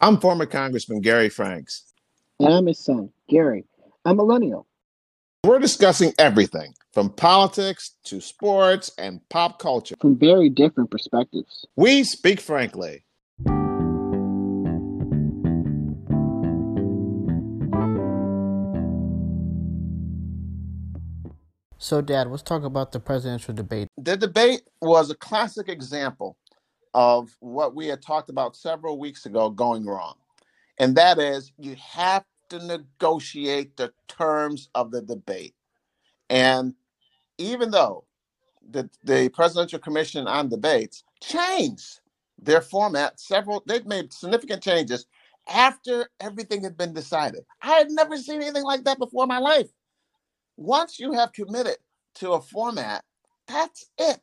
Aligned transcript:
I'm 0.00 0.20
former 0.20 0.46
Congressman 0.46 1.00
Gary 1.00 1.28
Franks. 1.28 1.92
And 2.38 2.54
I'm 2.54 2.66
his 2.66 2.78
son, 2.78 3.10
Gary, 3.28 3.64
a 4.04 4.14
millennial. 4.14 4.68
We're 5.44 5.58
discussing 5.58 6.12
everything 6.18 6.74
from 6.92 7.10
politics 7.10 7.96
to 8.04 8.20
sports 8.20 8.92
and 8.96 9.20
pop 9.28 9.58
culture 9.58 9.96
from 10.00 10.16
very 10.16 10.50
different 10.50 10.92
perspectives. 10.92 11.66
We 11.74 12.04
speak 12.04 12.40
frankly. 12.40 13.02
So, 21.80 22.02
Dad, 22.02 22.28
let's 22.28 22.42
talk 22.42 22.62
about 22.62 22.92
the 22.92 23.00
presidential 23.00 23.54
debate. 23.54 23.88
The 23.96 24.16
debate 24.16 24.62
was 24.80 25.10
a 25.10 25.14
classic 25.16 25.68
example 25.68 26.36
of 26.94 27.30
what 27.40 27.74
we 27.74 27.88
had 27.88 28.02
talked 28.02 28.30
about 28.30 28.56
several 28.56 28.98
weeks 28.98 29.26
ago 29.26 29.50
going 29.50 29.86
wrong. 29.86 30.16
And 30.78 30.96
that 30.96 31.18
is 31.18 31.52
you 31.58 31.76
have 31.76 32.24
to 32.50 32.64
negotiate 32.64 33.76
the 33.76 33.92
terms 34.08 34.70
of 34.74 34.90
the 34.92 35.02
debate. 35.02 35.54
And 36.30 36.74
even 37.38 37.70
though 37.70 38.04
the, 38.70 38.90
the 39.04 39.30
Presidential 39.30 39.78
Commission 39.78 40.28
on 40.28 40.48
Debates 40.48 41.04
changed 41.22 42.00
their 42.40 42.60
format 42.62 43.20
several, 43.20 43.62
they've 43.66 43.86
made 43.86 44.12
significant 44.12 44.62
changes 44.62 45.06
after 45.48 46.10
everything 46.20 46.64
had 46.64 46.76
been 46.78 46.94
decided. 46.94 47.42
I 47.62 47.72
had 47.74 47.90
never 47.90 48.16
seen 48.18 48.42
anything 48.42 48.64
like 48.64 48.84
that 48.84 48.98
before 48.98 49.24
in 49.24 49.28
my 49.28 49.38
life. 49.38 49.68
Once 50.56 51.00
you 51.00 51.12
have 51.12 51.32
committed 51.32 51.78
to 52.16 52.32
a 52.32 52.40
format, 52.42 53.04
that's 53.48 53.86
it. 53.98 54.22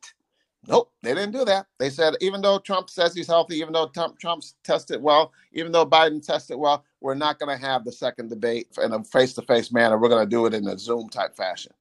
Nope, 0.67 0.91
they 1.03 1.13
didn't 1.13 1.31
do 1.31 1.45
that. 1.45 1.67
They 1.79 1.89
said 1.89 2.15
even 2.21 2.41
though 2.41 2.59
Trump 2.59 2.89
says 2.89 3.13
he's 3.13 3.27
healthy, 3.27 3.57
even 3.57 3.73
though 3.73 3.87
Trump, 3.87 4.19
Trump's 4.19 4.55
tested 4.63 5.01
well, 5.01 5.31
even 5.53 5.71
though 5.71 5.85
Biden 5.85 6.25
tested 6.25 6.57
well, 6.57 6.83
we're 7.01 7.13
not 7.13 7.39
going 7.39 7.55
to 7.55 7.63
have 7.63 7.85
the 7.85 7.91
second 7.91 8.29
debate 8.29 8.67
in 8.81 8.91
a 8.93 9.03
face-to-face 9.03 9.71
manner. 9.71 9.97
We're 9.97 10.09
going 10.09 10.25
to 10.25 10.29
do 10.29 10.45
it 10.45 10.53
in 10.53 10.67
a 10.67 10.77
Zoom 10.77 11.09
type 11.09 11.35
fashion. 11.35 11.71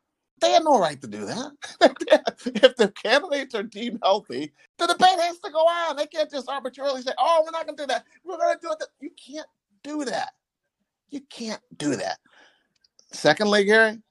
They 0.41 0.51
had 0.51 0.65
no 0.65 0.79
right 0.79 1.01
to 1.01 1.07
do 1.07 1.25
that. 1.25 1.53
if 2.47 2.77
the 2.77 2.93
candidates 3.03 3.55
are 3.55 3.63
deemed 3.63 4.01
healthy, 4.03 4.53
the 4.79 4.87
debate 4.87 5.19
has 5.21 5.39
to 5.39 5.51
go 5.51 5.61
on. 5.61 5.97
They 5.97 6.07
can't 6.07 6.31
just 6.31 6.51
arbitrarily 6.51 7.01
say, 7.01 7.13
"Oh, 7.19 7.43
we're 7.45 7.53
not 7.53 7.67
going 7.67 7.77
to 7.77 7.83
do 7.85 7.87
that. 7.87 8.05
We're 8.25 8.37
going 8.37 8.55
to 8.55 8.61
do 8.61 8.73
it." 8.73 8.85
You 9.01 9.11
can't 9.11 9.47
do 9.83 10.05
that. 10.05 10.33
You 11.09 11.21
can't 11.31 11.63
do 11.79 11.97
that. 11.97 12.19
Secondly, 13.13 13.65
Gary, 13.65 14.03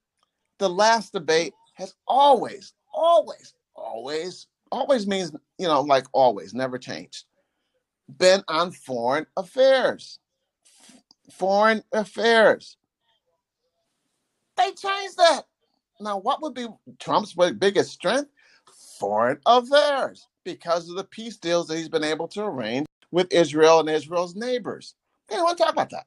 the 0.57 0.69
last 0.69 1.11
debate 1.11 1.53
has 1.73 1.93
always, 2.07 2.73
always, 2.93 3.53
always 3.75 4.47
always 4.73 5.07
means, 5.07 5.31
you 5.57 5.67
know, 5.67 5.81
like 5.81 6.07
always, 6.11 6.53
never 6.53 6.77
changed. 6.77 7.25
Been 8.17 8.43
on 8.47 8.71
foreign 8.71 9.27
affairs. 9.37 10.19
Foreign 11.31 11.83
affairs. 11.93 12.77
They 14.57 14.71
changed 14.71 15.17
that. 15.17 15.43
Now, 15.99 16.17
what 16.17 16.41
would 16.41 16.53
be 16.53 16.67
Trump's 16.99 17.33
biggest 17.33 17.91
strength? 17.91 18.29
Foreign 18.99 19.39
affairs, 19.45 20.27
because 20.43 20.89
of 20.89 20.95
the 20.95 21.03
peace 21.03 21.37
deals 21.37 21.67
that 21.67 21.77
he's 21.77 21.89
been 21.89 22.03
able 22.03 22.27
to 22.29 22.43
arrange 22.43 22.87
with 23.11 23.31
Israel 23.31 23.79
and 23.79 23.89
Israel's 23.89 24.35
neighbors. 24.35 24.95
They 25.29 25.35
don't 25.35 25.45
want 25.45 25.57
to 25.57 25.63
talk 25.63 25.73
about 25.73 25.89
that. 25.91 26.05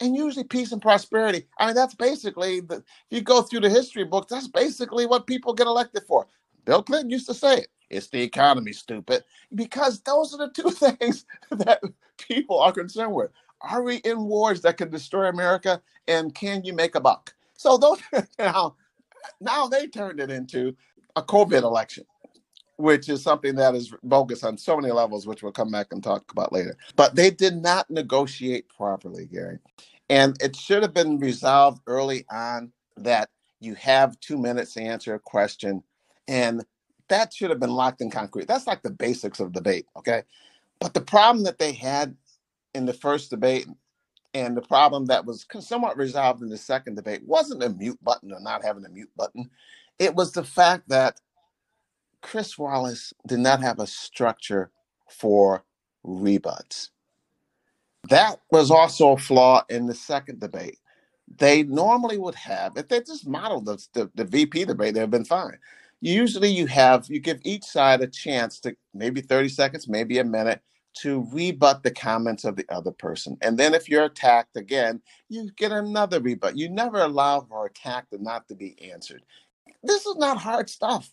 And 0.00 0.14
usually, 0.14 0.44
peace 0.44 0.72
and 0.72 0.82
prosperity. 0.82 1.46
I 1.58 1.66
mean, 1.66 1.74
that's 1.74 1.94
basically 1.94 2.60
the. 2.60 2.76
If 2.76 2.84
you 3.10 3.20
go 3.20 3.42
through 3.42 3.60
the 3.60 3.70
history 3.70 4.04
books, 4.04 4.30
that's 4.30 4.46
basically 4.48 5.06
what 5.06 5.26
people 5.26 5.54
get 5.54 5.66
elected 5.66 6.04
for. 6.06 6.26
Bill 6.64 6.82
Clinton 6.82 7.10
used 7.10 7.26
to 7.26 7.34
say 7.34 7.58
it. 7.58 7.68
It's 7.90 8.08
the 8.08 8.22
economy, 8.22 8.72
stupid. 8.72 9.24
Because 9.54 10.00
those 10.00 10.34
are 10.34 10.38
the 10.38 10.50
two 10.50 10.70
things 10.70 11.24
that 11.50 11.80
people 12.18 12.58
are 12.58 12.72
concerned 12.72 13.14
with. 13.14 13.30
Are 13.60 13.82
we 13.82 13.96
in 13.96 14.24
wars 14.24 14.62
that 14.62 14.76
can 14.76 14.90
destroy 14.90 15.28
America? 15.28 15.82
And 16.06 16.34
can 16.34 16.64
you 16.64 16.72
make 16.72 16.94
a 16.94 17.00
buck? 17.00 17.34
So 17.54 17.76
those 17.76 17.98
now, 18.38 18.76
now 19.40 19.66
they 19.66 19.86
turned 19.86 20.20
it 20.20 20.30
into 20.30 20.76
a 21.16 21.22
COVID 21.22 21.62
election, 21.62 22.04
which 22.76 23.08
is 23.08 23.22
something 23.22 23.56
that 23.56 23.74
is 23.74 23.92
bogus 24.04 24.44
on 24.44 24.56
so 24.56 24.76
many 24.76 24.92
levels, 24.92 25.26
which 25.26 25.42
we'll 25.42 25.52
come 25.52 25.70
back 25.70 25.88
and 25.90 26.02
talk 26.02 26.30
about 26.30 26.52
later. 26.52 26.76
But 26.94 27.16
they 27.16 27.30
did 27.30 27.56
not 27.56 27.90
negotiate 27.90 28.68
properly, 28.68 29.26
Gary. 29.26 29.58
And 30.08 30.40
it 30.40 30.56
should 30.56 30.82
have 30.82 30.94
been 30.94 31.18
resolved 31.18 31.82
early 31.86 32.24
on 32.30 32.72
that 32.96 33.28
you 33.60 33.74
have 33.74 34.18
two 34.20 34.38
minutes 34.38 34.74
to 34.74 34.82
answer 34.82 35.14
a 35.14 35.18
question. 35.20 35.82
And 36.28 36.64
that 37.08 37.32
should 37.34 37.50
have 37.50 37.60
been 37.60 37.70
locked 37.70 38.00
in 38.00 38.10
concrete. 38.10 38.48
That's 38.48 38.66
like 38.66 38.82
the 38.82 38.90
basics 38.90 39.40
of 39.40 39.52
debate, 39.52 39.86
okay? 39.96 40.22
But 40.80 40.94
the 40.94 41.00
problem 41.00 41.44
that 41.44 41.58
they 41.58 41.72
had 41.72 42.16
in 42.74 42.86
the 42.86 42.92
first 42.92 43.30
debate 43.30 43.66
and 44.34 44.56
the 44.56 44.62
problem 44.62 45.06
that 45.06 45.24
was 45.24 45.46
somewhat 45.60 45.96
resolved 45.96 46.42
in 46.42 46.48
the 46.48 46.56
second 46.56 46.96
debate 46.96 47.22
wasn't 47.26 47.62
a 47.62 47.70
mute 47.70 47.98
button 48.02 48.32
or 48.32 48.40
not 48.40 48.64
having 48.64 48.84
a 48.84 48.90
mute 48.90 49.10
button. 49.16 49.50
It 49.98 50.14
was 50.14 50.32
the 50.32 50.44
fact 50.44 50.88
that 50.88 51.20
Chris 52.22 52.58
Wallace 52.58 53.12
did 53.26 53.40
not 53.40 53.62
have 53.62 53.78
a 53.78 53.86
structure 53.86 54.70
for 55.08 55.64
rebuts. 56.04 56.90
That 58.10 58.40
was 58.50 58.70
also 58.70 59.12
a 59.12 59.18
flaw 59.18 59.64
in 59.68 59.86
the 59.86 59.94
second 59.94 60.40
debate. 60.40 60.78
They 61.38 61.62
normally 61.62 62.18
would 62.18 62.34
have, 62.36 62.76
if 62.76 62.88
they 62.88 63.00
just 63.00 63.26
modeled 63.26 63.66
the, 63.66 63.86
the, 63.92 64.10
the 64.14 64.24
VP 64.24 64.64
debate, 64.66 64.94
they'd 64.94 65.00
have 65.00 65.10
been 65.10 65.24
fine 65.24 65.58
usually 66.00 66.48
you 66.48 66.66
have 66.66 67.06
you 67.08 67.20
give 67.20 67.40
each 67.44 67.64
side 67.64 68.00
a 68.00 68.06
chance 68.06 68.60
to 68.60 68.76
maybe 68.94 69.20
30 69.20 69.48
seconds 69.48 69.88
maybe 69.88 70.18
a 70.18 70.24
minute 70.24 70.62
to 70.94 71.28
rebut 71.32 71.82
the 71.82 71.90
comments 71.90 72.44
of 72.44 72.56
the 72.56 72.66
other 72.70 72.90
person. 72.90 73.36
And 73.42 73.56
then 73.56 73.74
if 73.74 73.88
you're 73.88 74.04
attacked 74.04 74.56
again 74.56 75.00
you 75.28 75.50
get 75.56 75.72
another 75.72 76.20
rebut. 76.20 76.56
You 76.56 76.68
never 76.68 76.98
allow 76.98 77.40
for 77.40 77.66
attack 77.66 78.10
to 78.10 78.22
not 78.22 78.48
to 78.48 78.54
be 78.54 78.76
answered. 78.92 79.22
This 79.82 80.06
is 80.06 80.16
not 80.16 80.38
hard 80.38 80.70
stuff. 80.70 81.12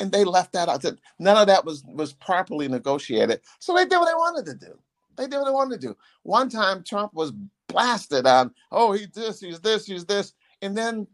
And 0.00 0.10
they 0.10 0.24
left 0.24 0.52
that 0.52 0.68
out. 0.68 0.84
None 1.18 1.36
of 1.36 1.46
that 1.46 1.64
was 1.64 1.84
was 1.86 2.12
properly 2.12 2.68
negotiated. 2.68 3.40
So 3.60 3.74
they 3.74 3.84
did 3.84 3.98
what 3.98 4.06
they 4.06 4.14
wanted 4.14 4.46
to 4.46 4.66
do. 4.66 4.78
They 5.16 5.26
did 5.26 5.38
what 5.38 5.44
they 5.44 5.52
wanted 5.52 5.80
to 5.80 5.86
do. 5.88 5.96
One 6.22 6.48
time 6.48 6.82
trump 6.82 7.14
was 7.14 7.32
blasted 7.68 8.26
on 8.26 8.52
oh 8.70 8.92
he's 8.92 9.10
this 9.10 9.40
he's 9.40 9.60
this 9.60 9.86
he's 9.86 10.06
this. 10.06 10.32
And 10.62 10.76
then 10.76 11.06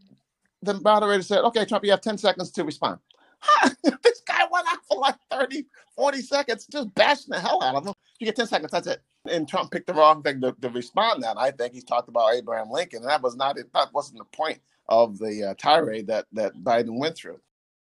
the 0.61 0.73
moderator 0.81 1.21
said 1.23 1.43
okay 1.43 1.65
trump 1.65 1.85
you 1.85 1.91
have 1.91 2.01
10 2.01 2.17
seconds 2.17 2.51
to 2.51 2.63
respond 2.63 2.99
this 3.83 4.21
guy 4.25 4.45
went 4.51 4.67
out 4.69 4.79
for 4.87 4.97
like 4.97 5.15
30, 5.31 5.65
40 5.95 6.21
seconds, 6.21 6.67
just 6.71 6.93
bashing 6.95 7.29
the 7.29 7.39
hell 7.39 7.61
out 7.63 7.75
of 7.75 7.85
him. 7.85 7.93
You 8.19 8.25
get 8.25 8.35
10 8.35 8.47
seconds, 8.47 8.71
that's 8.71 8.87
it. 8.87 9.01
And 9.29 9.47
Trump 9.47 9.71
picked 9.71 9.87
the 9.87 9.93
wrong 9.93 10.21
thing 10.23 10.41
to, 10.41 10.55
to 10.61 10.69
respond 10.69 11.23
that. 11.23 11.37
I 11.37 11.51
think 11.51 11.73
he's 11.73 11.83
talked 11.83 12.09
about 12.09 12.33
Abraham 12.33 12.69
Lincoln, 12.69 13.01
and 13.01 13.09
that 13.09 13.21
was 13.21 13.35
not 13.35 13.55
that 13.55 13.93
wasn't 13.93 14.19
the 14.19 14.25
point 14.25 14.59
of 14.87 15.17
the 15.19 15.49
uh, 15.49 15.53
tirade 15.57 16.07
that 16.07 16.25
that 16.33 16.55
Biden 16.55 16.97
went 16.97 17.15
through. 17.15 17.39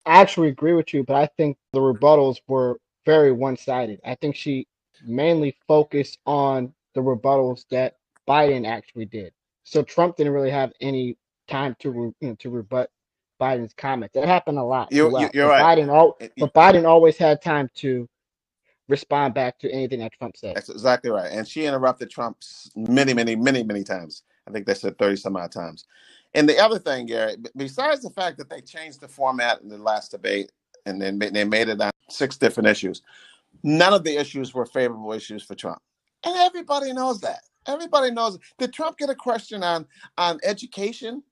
I 0.06 0.20
actually 0.20 0.48
agree 0.48 0.74
with 0.74 0.92
you, 0.92 1.02
but 1.02 1.16
I 1.16 1.28
think 1.36 1.56
the 1.72 1.80
rebuttals 1.80 2.38
were 2.46 2.78
very 3.06 3.32
one-sided. 3.32 4.00
I 4.04 4.14
think 4.14 4.36
she 4.36 4.66
mainly 5.04 5.56
focused 5.66 6.18
on 6.26 6.72
the 6.94 7.00
rebuttals 7.00 7.64
that 7.70 7.96
Biden 8.28 8.66
actually 8.66 9.06
did. 9.06 9.32
So 9.64 9.82
Trump 9.82 10.16
didn't 10.16 10.32
really 10.32 10.50
have 10.50 10.72
any 10.80 11.16
time 11.48 11.76
to 11.80 12.14
you 12.20 12.28
know, 12.28 12.34
to 12.36 12.50
rebut 12.50 12.90
Biden's 13.40 13.74
comments. 13.74 14.16
It 14.16 14.26
happened 14.26 14.58
a 14.58 14.62
lot. 14.62 14.92
You, 14.92 15.08
well. 15.08 15.30
you're 15.32 15.48
right. 15.48 15.78
Biden, 15.78 15.92
all, 15.92 16.16
but 16.38 16.54
Biden 16.54 16.86
always 16.86 17.16
had 17.16 17.42
time 17.42 17.68
to 17.76 18.08
respond 18.88 19.34
back 19.34 19.58
to 19.60 19.70
anything 19.70 20.00
that 20.00 20.12
Trump 20.12 20.36
said. 20.36 20.56
That's 20.56 20.68
exactly 20.68 21.10
right. 21.10 21.30
And 21.30 21.46
she 21.46 21.64
interrupted 21.64 22.10
Trump 22.10 22.38
many, 22.76 23.14
many, 23.14 23.36
many, 23.36 23.62
many 23.62 23.82
times. 23.82 24.22
I 24.46 24.50
think 24.50 24.66
they 24.66 24.74
said 24.74 24.98
30 24.98 25.16
some 25.16 25.36
odd 25.36 25.52
times. 25.52 25.86
And 26.34 26.48
the 26.48 26.58
other 26.58 26.78
thing, 26.78 27.06
Gary, 27.06 27.36
besides 27.56 28.02
the 28.02 28.10
fact 28.10 28.38
that 28.38 28.50
they 28.50 28.60
changed 28.60 29.00
the 29.00 29.08
format 29.08 29.62
in 29.62 29.68
the 29.68 29.78
last 29.78 30.10
debate 30.10 30.52
and 30.84 31.00
then 31.00 31.18
they 31.18 31.44
made 31.44 31.68
it 31.68 31.80
on 31.80 31.90
six 32.10 32.36
different 32.36 32.68
issues, 32.68 33.02
none 33.62 33.94
of 33.94 34.04
the 34.04 34.16
issues 34.16 34.52
were 34.52 34.66
favorable 34.66 35.12
issues 35.12 35.42
for 35.42 35.54
Trump. 35.54 35.80
And 36.24 36.36
everybody 36.36 36.92
knows 36.92 37.20
that. 37.20 37.40
Everybody 37.66 38.10
knows. 38.10 38.38
Did 38.58 38.72
Trump 38.72 38.98
get 38.98 39.10
a 39.10 39.14
question 39.14 39.62
on 39.62 39.86
on 40.18 40.38
education? 40.42 41.22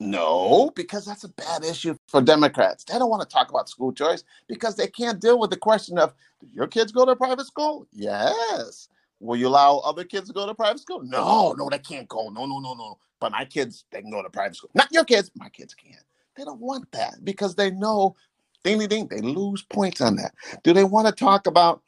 No, 0.00 0.70
because 0.76 1.04
that's 1.04 1.24
a 1.24 1.28
bad 1.28 1.64
issue 1.64 1.96
for 2.06 2.20
Democrats. 2.22 2.84
They 2.84 2.98
don't 2.98 3.10
want 3.10 3.22
to 3.22 3.28
talk 3.28 3.50
about 3.50 3.68
school 3.68 3.92
choice 3.92 4.22
because 4.48 4.76
they 4.76 4.86
can't 4.86 5.20
deal 5.20 5.40
with 5.40 5.50
the 5.50 5.56
question 5.56 5.98
of 5.98 6.14
do 6.40 6.46
your 6.52 6.68
kids 6.68 6.92
go 6.92 7.04
to 7.04 7.16
private 7.16 7.46
school? 7.46 7.86
Yes. 7.92 8.88
Will 9.18 9.36
you 9.36 9.48
allow 9.48 9.78
other 9.78 10.04
kids 10.04 10.28
to 10.28 10.34
go 10.34 10.46
to 10.46 10.54
private 10.54 10.80
school? 10.80 11.02
No, 11.02 11.52
no, 11.58 11.68
they 11.68 11.80
can't 11.80 12.08
go. 12.08 12.28
No, 12.28 12.46
no, 12.46 12.60
no, 12.60 12.74
no. 12.74 12.98
But 13.20 13.32
my 13.32 13.44
kids, 13.44 13.84
they 13.90 14.00
can 14.00 14.12
go 14.12 14.22
to 14.22 14.30
private 14.30 14.54
school. 14.54 14.70
Not 14.74 14.92
your 14.92 15.04
kids. 15.04 15.32
My 15.34 15.48
kids 15.48 15.74
can't. 15.74 16.04
They 16.36 16.44
don't 16.44 16.60
want 16.60 16.90
that 16.92 17.24
because 17.24 17.56
they 17.56 17.72
know, 17.72 18.14
ding, 18.62 18.78
ding, 18.78 18.88
ding, 18.88 19.08
they 19.08 19.20
lose 19.20 19.62
points 19.62 20.00
on 20.00 20.14
that. 20.16 20.32
Do 20.62 20.72
they 20.72 20.84
want 20.84 21.08
to 21.08 21.12
talk 21.12 21.48
about? 21.48 21.82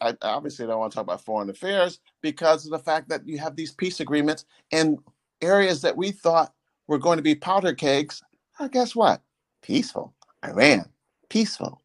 I 0.00 0.14
obviously 0.22 0.66
don't 0.66 0.78
want 0.78 0.92
to 0.92 0.96
talk 0.96 1.04
about 1.04 1.24
foreign 1.24 1.50
affairs 1.50 1.98
because 2.20 2.64
of 2.66 2.70
the 2.70 2.78
fact 2.78 3.08
that 3.08 3.26
you 3.26 3.38
have 3.38 3.56
these 3.56 3.72
peace 3.72 3.98
agreements 4.00 4.44
in 4.70 4.98
areas 5.40 5.82
that 5.82 5.96
we 5.96 6.12
thought 6.12 6.52
were 6.88 6.98
going 6.98 7.18
to 7.18 7.22
be 7.22 7.34
powder 7.36 7.74
kegs. 7.74 8.22
Well, 8.58 8.68
guess 8.68 8.96
what? 8.96 9.22
Peaceful. 9.62 10.14
Iran, 10.44 10.88
peaceful. 11.28 11.80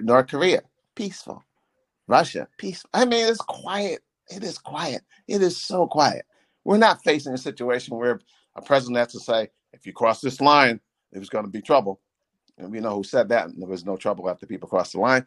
North 0.00 0.28
Korea, 0.28 0.62
peaceful. 0.96 1.44
Russia, 2.08 2.48
peaceful. 2.58 2.90
I 2.94 3.04
mean, 3.04 3.26
it's 3.26 3.38
quiet 3.38 4.02
It 4.28 4.44
is 4.44 4.58
quiet. 4.58 5.02
It 5.26 5.42
is 5.42 5.56
so 5.56 5.86
quiet. 5.86 6.24
We're 6.64 6.78
not 6.78 7.02
facing 7.02 7.34
a 7.34 7.38
situation 7.38 7.96
where 7.96 8.20
a 8.56 8.62
president 8.62 8.98
has 8.98 9.12
to 9.12 9.20
say, 9.20 9.48
if 9.72 9.86
you 9.86 9.92
cross 9.92 10.20
this 10.20 10.40
line, 10.40 10.80
there's 11.12 11.28
going 11.30 11.44
to 11.44 11.50
be 11.50 11.62
trouble. 11.62 12.00
And 12.58 12.70
we 12.72 12.80
know 12.80 12.96
who 12.96 13.04
said 13.04 13.28
that. 13.28 13.48
And 13.48 13.60
there 13.60 13.68
was 13.68 13.84
no 13.84 13.96
trouble 13.96 14.28
after 14.28 14.46
people 14.46 14.68
crossed 14.68 14.92
the 14.92 15.00
line. 15.00 15.24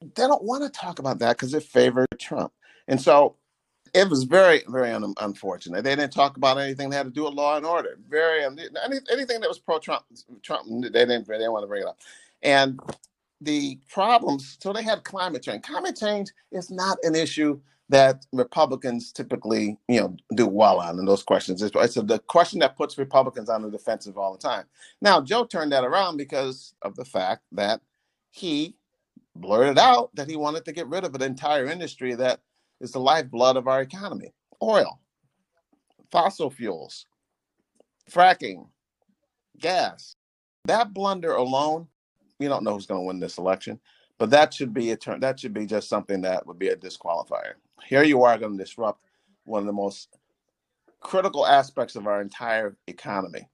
They 0.00 0.26
don't 0.26 0.44
want 0.44 0.62
to 0.62 0.70
talk 0.70 0.98
about 0.98 1.18
that 1.20 1.36
because 1.36 1.54
it 1.54 1.62
favored 1.62 2.06
Trump. 2.18 2.52
And 2.88 3.00
so 3.00 3.36
it 3.94 4.10
was 4.10 4.24
very, 4.24 4.62
very 4.68 4.92
un- 4.92 5.14
unfortunate. 5.20 5.84
They 5.84 5.96
didn't 5.96 6.12
talk 6.12 6.36
about 6.36 6.58
anything 6.58 6.90
that 6.90 6.98
had 6.98 7.06
to 7.06 7.12
do 7.12 7.24
with 7.24 7.34
law 7.34 7.56
and 7.58 7.66
order. 7.66 7.98
Very 8.08 8.44
um, 8.44 8.58
any, 8.84 8.98
anything 9.12 9.40
that 9.40 9.48
was 9.48 9.60
pro 9.60 9.78
Trump. 9.80 10.04
Trump 10.42 10.68
they 10.68 10.90
didn't 10.90 11.28
they 11.28 11.38
didn't 11.38 11.52
want 11.52 11.64
to 11.64 11.68
bring 11.68 11.82
it 11.82 11.88
up. 11.88 11.98
And 12.42 12.80
the 13.42 13.78
problems. 13.90 14.58
So 14.62 14.72
they 14.74 14.84
had 14.84 15.04
climate 15.04 15.44
change. 15.44 15.64
Climate 15.64 15.96
change 15.98 16.30
is 16.52 16.70
not 16.70 16.98
an 17.04 17.16
issue 17.16 17.60
that 17.90 18.26
Republicans 18.32 19.12
typically, 19.12 19.78
you 19.88 20.00
know, 20.00 20.16
do 20.36 20.46
well 20.46 20.80
on 20.80 20.98
in 20.98 21.06
those 21.06 21.22
questions. 21.24 21.62
It's, 21.62 21.76
it's 21.76 21.94
the 21.96 22.20
question 22.28 22.60
that 22.60 22.76
puts 22.76 22.98
Republicans 22.98 23.50
on 23.50 23.62
the 23.62 23.70
defensive 23.70 24.18
all 24.18 24.32
the 24.32 24.38
time. 24.40 24.66
Now, 25.02 25.22
Joe 25.22 25.46
turned 25.46 25.72
that 25.72 25.84
around 25.84 26.18
because 26.18 26.74
of 26.82 26.96
the 26.96 27.06
fact 27.06 27.42
that 27.52 27.80
he 28.30 28.76
blurted 29.36 29.78
out 29.78 30.10
that 30.14 30.28
he 30.28 30.36
wanted 30.36 30.64
to 30.66 30.72
get 30.72 30.88
rid 30.88 31.04
of 31.04 31.14
an 31.14 31.22
entire 31.22 31.66
industry 31.66 32.14
that 32.16 32.40
is 32.80 32.92
the 32.92 33.00
lifeblood 33.00 33.56
of 33.56 33.68
our 33.68 33.80
economy: 33.82 34.32
oil, 34.62 35.00
fossil 36.10 36.50
fuels, 36.50 37.06
fracking, 38.10 38.68
gas. 39.58 40.16
That 40.66 40.94
blunder 40.94 41.32
alone, 41.32 41.88
you 42.38 42.48
don't 42.48 42.64
know 42.64 42.72
who's 42.72 42.86
going 42.86 43.02
to 43.02 43.06
win 43.06 43.20
this 43.20 43.36
election, 43.38 43.78
but 44.18 44.30
that 44.30 44.54
should 44.54 44.72
be 44.72 44.92
a 44.92 44.96
turn. 44.96 45.20
That 45.20 45.38
should 45.38 45.52
be 45.52 45.66
just 45.66 45.88
something 45.88 46.22
that 46.22 46.46
would 46.46 46.58
be 46.58 46.68
a 46.68 46.76
disqualifier 46.76 47.54
here 47.84 48.02
you 48.02 48.22
are 48.22 48.38
going 48.38 48.56
to 48.56 48.64
disrupt 48.64 49.04
one 49.44 49.60
of 49.60 49.66
the 49.66 49.72
most 49.72 50.08
critical 51.00 51.46
aspects 51.46 51.96
of 51.96 52.06
our 52.06 52.20
entire 52.20 52.76
economy. 52.86 53.48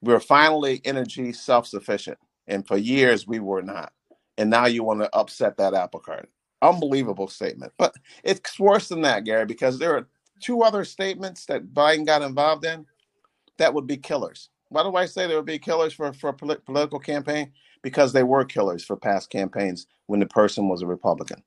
We're 0.00 0.20
finally 0.20 0.80
energy 0.84 1.32
self 1.32 1.66
sufficient. 1.66 2.18
And 2.46 2.66
for 2.66 2.76
years, 2.76 3.26
we 3.26 3.38
were 3.38 3.62
not. 3.62 3.92
And 4.38 4.50
now 4.50 4.66
you 4.66 4.82
want 4.82 5.00
to 5.00 5.14
upset 5.14 5.58
that 5.58 5.74
apple 5.74 6.00
cart. 6.00 6.28
Unbelievable 6.62 7.28
statement. 7.28 7.72
But 7.78 7.94
it's 8.22 8.58
worse 8.58 8.88
than 8.88 9.02
that, 9.02 9.24
Gary, 9.24 9.46
because 9.46 9.78
there 9.78 9.96
are 9.96 10.06
two 10.40 10.62
other 10.62 10.84
statements 10.84 11.46
that 11.46 11.74
Biden 11.74 12.06
got 12.06 12.22
involved 12.22 12.64
in 12.64 12.86
that 13.58 13.72
would 13.74 13.86
be 13.86 13.96
killers. 13.96 14.50
Why 14.68 14.82
do 14.82 14.94
I 14.94 15.06
say 15.06 15.26
they 15.26 15.36
would 15.36 15.44
be 15.44 15.58
killers 15.58 15.92
for, 15.92 16.12
for 16.12 16.30
a 16.30 16.34
political 16.34 16.98
campaign? 16.98 17.52
Because 17.82 18.12
they 18.12 18.22
were 18.22 18.44
killers 18.44 18.84
for 18.84 18.96
past 18.96 19.30
campaigns 19.30 19.86
when 20.06 20.20
the 20.20 20.26
person 20.26 20.68
was 20.68 20.82
a 20.82 20.86
Republican. 20.86 21.42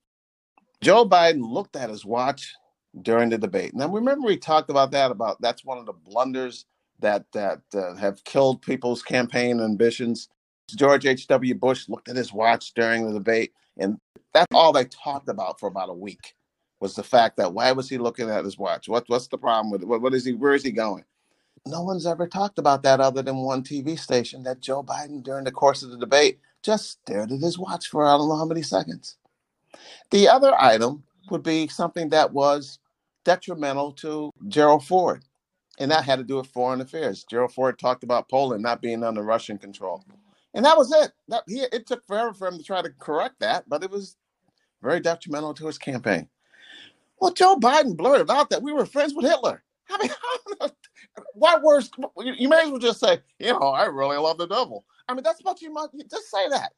Joe 0.82 1.08
Biden 1.08 1.50
looked 1.50 1.76
at 1.76 1.90
his 1.90 2.06
watch 2.06 2.54
during 3.02 3.30
the 3.30 3.38
debate. 3.38 3.74
Now, 3.74 3.88
remember 3.88 4.28
we 4.28 4.38
talked 4.38 4.70
about 4.70 4.92
that. 4.92 5.12
About 5.12 5.40
that's 5.42 5.64
one 5.64 5.78
of 5.78 5.86
the 5.86 5.94
blunders 5.94 6.66
that 7.00 7.26
that 7.34 7.62
uh, 7.74 7.96
have 7.96 8.24
killed 8.24 8.62
people's 8.62 9.02
campaign 9.02 9.62
ambitions. 9.62 10.30
George 10.76 11.06
H. 11.06 11.28
W. 11.28 11.56
Bush 11.56 11.88
looked 11.88 12.10
at 12.10 12.16
his 12.16 12.34
watch 12.34 12.74
during 12.74 13.06
the 13.06 13.14
debate, 13.14 13.54
and 13.78 14.00
that's 14.34 14.48
all 14.54 14.74
they 14.74 14.86
talked 14.86 15.30
about 15.30 15.60
for 15.60 15.68
about 15.68 15.90
a 15.90 15.94
week 15.94 16.36
was 16.80 16.96
the 16.96 17.04
fact 17.04 17.38
that 17.38 17.54
why 17.54 17.72
was 17.72 17.88
he 17.88 17.98
looking 17.98 18.30
at 18.30 18.44
his 18.44 18.58
watch? 18.58 18.90
What 18.90 19.06
what's 19.08 19.28
the 19.28 19.38
problem 19.38 19.72
with 19.72 19.84
it? 19.84 19.88
What, 19.88 20.02
what 20.02 20.14
is 20.14 20.26
he? 20.26 20.34
Where 20.34 20.54
is 20.54 20.64
he 20.64 20.72
going? 20.72 21.06
No 21.66 21.82
one's 21.82 22.06
ever 22.06 22.28
talked 22.28 22.60
about 22.60 22.84
that 22.84 23.00
other 23.00 23.22
than 23.22 23.38
one 23.38 23.64
TV 23.64 23.98
station 23.98 24.44
that 24.44 24.60
Joe 24.60 24.84
Biden 24.84 25.24
during 25.24 25.46
the 25.46 25.52
course 25.52 25.82
of 25.82 25.92
the 25.92 25.98
debate 25.98 26.40
just 26.62 26.92
stared 26.92 27.32
at 27.32 27.40
his 27.40 27.58
watch 27.58 27.88
for 27.88 28.06
I 28.06 28.18
don't 28.18 28.28
know 28.28 28.36
how 28.36 28.46
many 28.46 28.64
seconds. 28.64 29.16
The 30.12 30.28
other 30.28 30.54
item 30.60 31.04
would 31.30 31.44
be 31.44 31.68
something 31.70 32.10
that 32.10 32.34
was 32.34 32.80
detrimental 33.24 33.94
to 33.94 34.32
Gerald 34.50 34.86
Ford, 34.86 35.24
and 35.80 35.90
that 35.90 36.04
had 36.04 36.20
to 36.20 36.26
do 36.26 36.36
with 36.36 36.48
foreign 36.48 36.82
affairs. 36.82 37.24
Gerald 37.24 37.54
Ford 37.54 37.80
talked 37.80 38.04
about 38.04 38.30
Poland 38.30 38.62
not 38.62 38.82
being 38.82 39.04
under 39.04 39.24
Russian 39.24 39.58
control, 39.58 40.04
and 40.54 40.66
that 40.66 40.78
was 40.78 40.92
it. 40.92 41.14
That 41.30 41.44
he 41.48 41.62
it 41.72 41.88
took 41.88 42.06
forever 42.06 42.34
for 42.34 42.48
him 42.48 42.58
to 42.58 42.64
try 42.64 42.82
to 42.82 42.90
correct 42.90 43.40
that, 43.40 43.70
but 43.70 43.84
it 43.84 43.90
was 43.90 44.18
very 44.84 45.00
detrimental 45.00 45.54
to 45.56 45.68
his 45.68 45.78
campaign. 45.78 46.28
Well, 47.20 47.34
Joe 47.34 47.56
Biden 47.56 47.96
blurted 47.96 48.30
out 48.30 48.50
that 48.50 48.62
we 48.62 48.74
were 48.74 48.86
friends 48.86 49.14
with 49.16 49.26
Hitler. 49.26 49.64
I 49.90 49.98
mean, 50.02 50.72
why 51.34 51.58
worse? 51.58 51.90
You 52.18 52.50
may 52.50 52.64
as 52.64 52.70
well 52.70 52.80
just 52.80 53.00
say, 53.00 53.20
you 53.40 53.54
know, 53.54 53.60
I 53.60 53.86
really 53.86 54.18
love 54.18 54.38
the 54.38 54.48
devil. 54.48 54.86
I 55.08 55.14
mean, 55.14 55.24
that's 55.24 55.42
what 55.44 55.62
you 55.62 55.72
must 55.72 55.92
just 56.10 56.30
say 56.30 56.50
that 56.50 56.74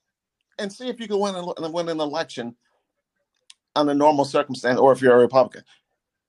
and 0.60 0.72
see 0.72 0.88
if 0.88 1.00
you 1.00 1.08
can 1.08 1.20
win, 1.20 1.36
win 1.74 1.90
an 1.90 2.00
election 2.00 2.56
under 3.76 3.94
normal 3.94 4.26
circumstance, 4.26 4.80
or 4.80 4.92
if 4.92 5.02
you're 5.02 5.16
a 5.16 5.20
Republican, 5.20 5.64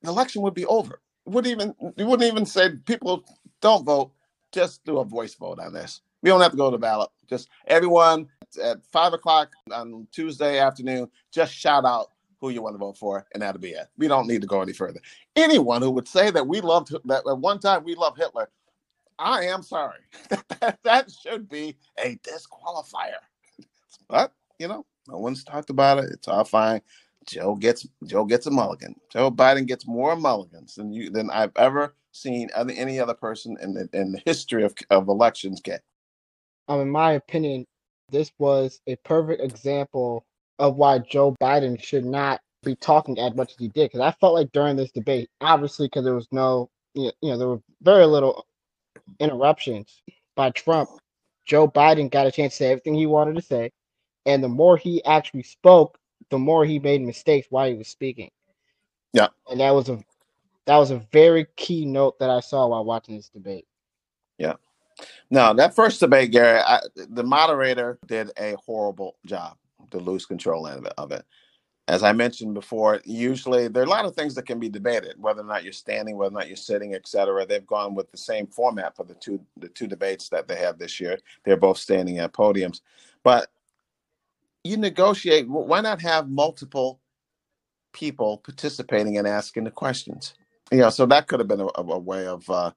the 0.02 0.08
election 0.08 0.42
would 0.42 0.54
be 0.54 0.66
over. 0.66 1.00
Wouldn't 1.26 1.50
even 1.50 1.74
you 1.96 2.06
wouldn't 2.06 2.30
even 2.30 2.46
say 2.46 2.70
people 2.86 3.24
don't 3.60 3.84
vote. 3.84 4.12
Just 4.52 4.84
do 4.84 4.98
a 4.98 5.04
voice 5.04 5.34
vote 5.34 5.58
on 5.58 5.72
this. 5.72 6.00
We 6.22 6.30
don't 6.30 6.40
have 6.40 6.52
to 6.52 6.56
go 6.56 6.70
to 6.70 6.76
the 6.76 6.80
ballot. 6.80 7.10
Just 7.28 7.48
everyone 7.66 8.28
at 8.62 8.78
five 8.92 9.12
o'clock 9.12 9.52
on 9.72 10.06
Tuesday 10.12 10.58
afternoon, 10.58 11.08
just 11.32 11.54
shout 11.54 11.84
out 11.84 12.10
who 12.40 12.50
you 12.50 12.62
want 12.62 12.74
to 12.74 12.78
vote 12.78 12.98
for, 12.98 13.26
and 13.32 13.42
that'll 13.42 13.60
be 13.60 13.70
it. 13.70 13.88
We 13.96 14.08
don't 14.08 14.26
need 14.26 14.42
to 14.42 14.46
go 14.46 14.62
any 14.62 14.72
further. 14.72 15.00
Anyone 15.34 15.82
who 15.82 15.90
would 15.90 16.08
say 16.08 16.30
that 16.30 16.46
we 16.46 16.60
loved 16.60 16.94
that 17.04 17.26
at 17.26 17.38
one 17.38 17.58
time 17.58 17.84
we 17.84 17.94
loved 17.94 18.18
Hitler, 18.18 18.50
I 19.18 19.44
am 19.44 19.62
sorry. 19.62 20.00
that 20.82 21.10
should 21.10 21.48
be 21.48 21.76
a 21.98 22.16
disqualifier. 22.16 23.22
But 24.08 24.32
you 24.58 24.68
know, 24.68 24.84
no 25.08 25.18
one's 25.18 25.44
talked 25.44 25.70
about 25.70 25.98
it. 25.98 26.10
It's 26.12 26.28
all 26.28 26.44
fine. 26.44 26.80
Joe 27.26 27.56
gets 27.56 27.86
Joe 28.04 28.24
gets 28.24 28.46
a 28.46 28.50
mulligan. 28.50 28.94
Joe 29.10 29.30
Biden 29.30 29.66
gets 29.66 29.86
more 29.86 30.16
mulligans 30.16 30.74
than 30.74 30.92
you 30.92 31.10
than 31.10 31.30
I've 31.30 31.56
ever 31.56 31.94
seen 32.12 32.48
any 32.54 33.00
other 33.00 33.14
person 33.14 33.56
in 33.60 33.74
the 33.74 33.88
in 33.92 34.12
the 34.12 34.22
history 34.24 34.64
of, 34.64 34.74
of 34.90 35.08
elections 35.08 35.60
get. 35.60 35.82
Um, 36.68 36.80
in 36.80 36.90
my 36.90 37.12
opinion, 37.12 37.66
this 38.10 38.32
was 38.38 38.80
a 38.86 38.96
perfect 38.96 39.42
example 39.42 40.24
of 40.58 40.76
why 40.76 40.98
Joe 40.98 41.36
Biden 41.40 41.80
should 41.82 42.04
not 42.04 42.40
be 42.62 42.74
talking 42.76 43.18
as 43.18 43.34
much 43.34 43.52
as 43.52 43.58
he 43.58 43.68
did. 43.68 43.90
Because 43.90 44.00
I 44.00 44.12
felt 44.12 44.34
like 44.34 44.52
during 44.52 44.76
this 44.76 44.92
debate, 44.92 45.30
obviously, 45.40 45.86
because 45.86 46.04
there 46.04 46.14
was 46.14 46.28
no, 46.32 46.70
you 46.94 47.12
know, 47.22 47.38
there 47.38 47.48
were 47.48 47.62
very 47.82 48.06
little 48.06 48.46
interruptions 49.20 50.02
by 50.34 50.50
Trump. 50.50 50.90
Joe 51.44 51.68
Biden 51.68 52.10
got 52.10 52.26
a 52.26 52.32
chance 52.32 52.54
to 52.54 52.56
say 52.56 52.70
everything 52.72 52.94
he 52.94 53.06
wanted 53.06 53.36
to 53.36 53.42
say, 53.42 53.70
and 54.24 54.42
the 54.42 54.48
more 54.48 54.76
he 54.76 55.04
actually 55.04 55.44
spoke, 55.44 55.98
the 56.30 56.38
more 56.38 56.64
he 56.64 56.78
made 56.78 57.02
mistakes 57.02 57.46
while 57.50 57.68
he 57.68 57.74
was 57.74 57.88
speaking. 57.88 58.30
Yeah. 59.12 59.28
And 59.48 59.60
that 59.60 59.70
was 59.70 59.88
a 59.88 60.02
that 60.66 60.76
was 60.76 60.90
a 60.90 60.98
very 61.12 61.46
key 61.56 61.86
note 61.86 62.18
that 62.18 62.30
I 62.30 62.40
saw 62.40 62.66
while 62.66 62.84
watching 62.84 63.16
this 63.16 63.28
debate. 63.28 63.66
Yeah. 64.38 64.54
No, 65.30 65.52
that 65.54 65.74
first 65.74 66.00
debate, 66.00 66.32
Gary, 66.32 66.60
I, 66.60 66.80
the 66.94 67.24
moderator 67.24 67.98
did 68.06 68.30
a 68.38 68.56
horrible 68.64 69.16
job 69.26 69.56
to 69.90 69.98
lose 69.98 70.26
control 70.26 70.66
of 70.66 71.12
it. 71.12 71.24
As 71.88 72.02
I 72.02 72.12
mentioned 72.12 72.54
before, 72.54 73.00
usually 73.04 73.68
there 73.68 73.82
are 73.82 73.86
a 73.86 73.90
lot 73.90 74.04
of 74.04 74.16
things 74.16 74.34
that 74.34 74.46
can 74.46 74.58
be 74.58 74.68
debated, 74.68 75.14
whether 75.18 75.42
or 75.42 75.44
not 75.44 75.62
you're 75.62 75.72
standing, 75.72 76.16
whether 76.16 76.34
or 76.34 76.38
not 76.38 76.48
you're 76.48 76.56
sitting, 76.56 76.94
et 76.94 77.06
cetera. 77.06 77.46
They've 77.46 77.66
gone 77.66 77.94
with 77.94 78.10
the 78.10 78.18
same 78.18 78.48
format 78.48 78.96
for 78.96 79.04
the 79.04 79.14
two 79.14 79.40
the 79.56 79.68
two 79.68 79.86
debates 79.86 80.28
that 80.30 80.48
they 80.48 80.56
have 80.56 80.78
this 80.78 80.98
year. 80.98 81.18
They're 81.44 81.56
both 81.56 81.78
standing 81.78 82.18
at 82.18 82.32
podiums. 82.32 82.80
But 83.22 83.48
you 84.64 84.76
negotiate. 84.76 85.48
Why 85.48 85.80
not 85.80 86.02
have 86.02 86.28
multiple 86.28 86.98
people 87.92 88.38
participating 88.38 89.16
and 89.16 89.28
asking 89.28 89.64
the 89.64 89.70
questions? 89.70 90.34
You 90.72 90.78
know, 90.78 90.90
so 90.90 91.06
that 91.06 91.28
could 91.28 91.38
have 91.38 91.48
been 91.48 91.60
a, 91.60 91.68
a 91.76 91.98
way 91.98 92.26
of 92.26 92.50
uh, 92.50 92.72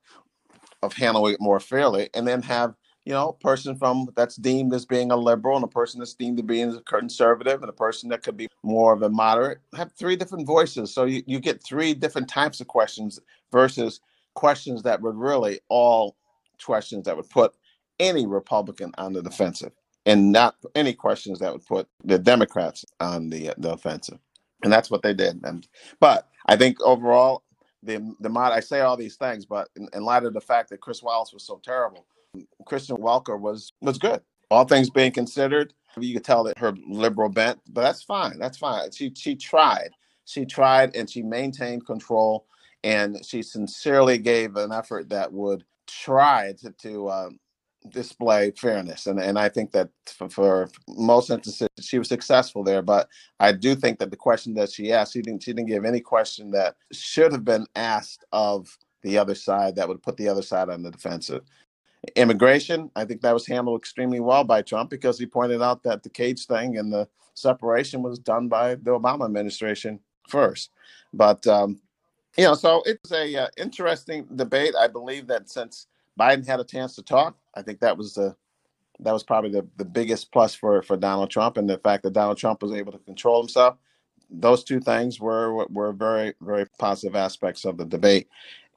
of 0.81 0.93
handling 0.93 1.33
it 1.33 1.41
more 1.41 1.59
fairly, 1.59 2.09
and 2.13 2.27
then 2.27 2.41
have 2.41 2.75
you 3.05 3.13
know 3.13 3.33
person 3.41 3.75
from 3.75 4.09
that's 4.15 4.35
deemed 4.35 4.73
as 4.73 4.85
being 4.85 5.11
a 5.11 5.15
liberal 5.15 5.55
and 5.55 5.63
a 5.63 5.67
person 5.67 5.99
that's 5.99 6.13
deemed 6.13 6.37
to 6.37 6.43
be 6.43 6.61
a 6.61 6.79
conservative 6.81 7.61
and 7.61 7.69
a 7.69 7.73
person 7.73 8.09
that 8.09 8.23
could 8.23 8.37
be 8.37 8.47
more 8.63 8.93
of 8.93 9.01
a 9.01 9.09
moderate 9.09 9.59
have 9.75 9.91
three 9.93 10.17
different 10.17 10.45
voices 10.45 10.93
so 10.93 11.05
you, 11.05 11.23
you 11.25 11.39
get 11.39 11.63
three 11.63 11.93
different 11.93 12.27
types 12.27 12.59
of 12.59 12.67
questions 12.67 13.19
versus 13.53 14.01
questions 14.33 14.83
that 14.83 15.01
would 15.01 15.15
really 15.15 15.59
all 15.69 16.17
questions 16.63 17.05
that 17.05 17.15
would 17.15 17.29
put 17.29 17.53
any 17.99 18.27
republican 18.27 18.91
on 18.97 19.13
the 19.13 19.23
defensive 19.23 19.71
and 20.05 20.31
not 20.31 20.55
any 20.75 20.93
questions 20.93 21.39
that 21.39 21.53
would 21.53 21.65
put 21.65 21.87
the 22.03 22.17
Democrats 22.17 22.85
on 22.99 23.29
the 23.29 23.53
the 23.57 23.71
offensive, 23.71 24.19
and 24.63 24.71
that's 24.71 24.89
what 24.89 25.03
they 25.03 25.13
did. 25.13 25.39
And 25.43 25.67
but 25.99 26.27
I 26.47 26.55
think 26.55 26.81
overall, 26.81 27.43
the 27.83 28.13
the 28.19 28.29
mod 28.29 28.51
I 28.51 28.59
say 28.59 28.81
all 28.81 28.97
these 28.97 29.15
things, 29.15 29.45
but 29.45 29.69
in, 29.75 29.87
in 29.93 30.03
light 30.03 30.23
of 30.23 30.33
the 30.33 30.41
fact 30.41 30.69
that 30.69 30.81
Chris 30.81 31.01
Wallace 31.01 31.33
was 31.33 31.43
so 31.43 31.61
terrible, 31.63 32.05
Kristen 32.65 32.97
Welker 32.97 33.39
was 33.39 33.73
was 33.81 33.97
good. 33.97 34.21
All 34.51 34.65
things 34.65 34.89
being 34.89 35.11
considered, 35.11 35.73
you 35.97 36.13
could 36.13 36.23
tell 36.23 36.43
that 36.43 36.57
her 36.57 36.73
liberal 36.87 37.29
bent, 37.29 37.59
but 37.69 37.81
that's 37.81 38.03
fine. 38.03 38.39
That's 38.39 38.57
fine. 38.57 38.91
She 38.91 39.13
she 39.15 39.35
tried. 39.35 39.89
She 40.25 40.45
tried 40.45 40.95
and 40.95 41.09
she 41.09 41.23
maintained 41.23 41.85
control, 41.85 42.45
and 42.83 43.23
she 43.25 43.41
sincerely 43.41 44.17
gave 44.17 44.55
an 44.55 44.71
effort 44.71 45.09
that 45.09 45.31
would 45.31 45.63
try 45.87 46.53
to 46.59 46.71
to 46.71 47.09
um, 47.09 47.39
display 47.87 48.51
fairness, 48.51 49.07
and 49.07 49.19
and 49.19 49.39
I 49.39 49.49
think 49.49 49.71
that 49.71 49.89
for, 50.05 50.29
for, 50.29 50.69
most 50.87 51.29
instances 51.29 51.69
she 51.79 51.97
was 51.97 52.09
successful 52.09 52.63
there. 52.63 52.81
But 52.81 53.07
I 53.39 53.51
do 53.51 53.75
think 53.75 53.99
that 53.99 54.11
the 54.11 54.17
question 54.17 54.53
that 54.55 54.71
she 54.71 54.91
asked, 54.91 55.13
she 55.13 55.21
didn't 55.21 55.43
she 55.43 55.53
didn't 55.53 55.69
give 55.69 55.85
any 55.85 56.01
question 56.01 56.51
that 56.51 56.75
should 56.91 57.31
have 57.31 57.45
been 57.45 57.65
asked 57.75 58.25
of 58.31 58.77
the 59.03 59.17
other 59.17 59.35
side 59.35 59.75
that 59.75 59.87
would 59.87 60.03
put 60.03 60.17
the 60.17 60.27
other 60.27 60.41
side 60.41 60.69
on 60.69 60.83
the 60.83 60.91
defensive. 60.91 61.43
Immigration, 62.15 62.89
I 62.95 63.05
think 63.05 63.21
that 63.21 63.33
was 63.33 63.47
handled 63.47 63.79
extremely 63.79 64.19
well 64.19 64.43
by 64.43 64.61
Trump 64.61 64.89
because 64.89 65.19
he 65.19 65.25
pointed 65.25 65.61
out 65.61 65.83
that 65.83 66.03
the 66.03 66.09
cage 66.09 66.45
thing 66.45 66.77
and 66.77 66.91
the 66.91 67.07
separation 67.33 68.01
was 68.01 68.19
done 68.19 68.47
by 68.47 68.75
the 68.75 68.91
Obama 68.91 69.25
administration 69.25 69.99
first. 70.27 70.71
But 71.13 71.45
um, 71.47 71.79
you 72.37 72.43
know, 72.45 72.55
so 72.55 72.83
it's 72.85 73.11
a 73.11 73.35
uh, 73.35 73.47
interesting 73.57 74.25
debate. 74.35 74.75
I 74.77 74.87
believe 74.87 75.27
that 75.27 75.49
since 75.49 75.87
Biden 76.17 76.47
had 76.47 76.59
a 76.59 76.65
chance 76.65 76.95
to 76.95 77.03
talk, 77.03 77.37
I 77.55 77.61
think 77.61 77.79
that 77.79 77.97
was 77.97 78.13
the 78.13 78.35
that 79.01 79.13
was 79.13 79.23
probably 79.23 79.49
the, 79.49 79.65
the 79.77 79.85
biggest 79.85 80.31
plus 80.31 80.53
for 80.55 80.81
for 80.81 80.97
Donald 80.97 81.29
Trump 81.29 81.57
and 81.57 81.69
the 81.69 81.77
fact 81.77 82.03
that 82.03 82.13
Donald 82.13 82.37
Trump 82.37 82.61
was 82.61 82.73
able 82.73 82.91
to 82.91 82.99
control 82.99 83.41
himself. 83.41 83.77
Those 84.29 84.63
two 84.63 84.79
things 84.79 85.19
were 85.19 85.65
were 85.67 85.93
very 85.93 86.33
very 86.41 86.65
positive 86.77 87.15
aspects 87.15 87.65
of 87.65 87.77
the 87.77 87.85
debate, 87.85 88.27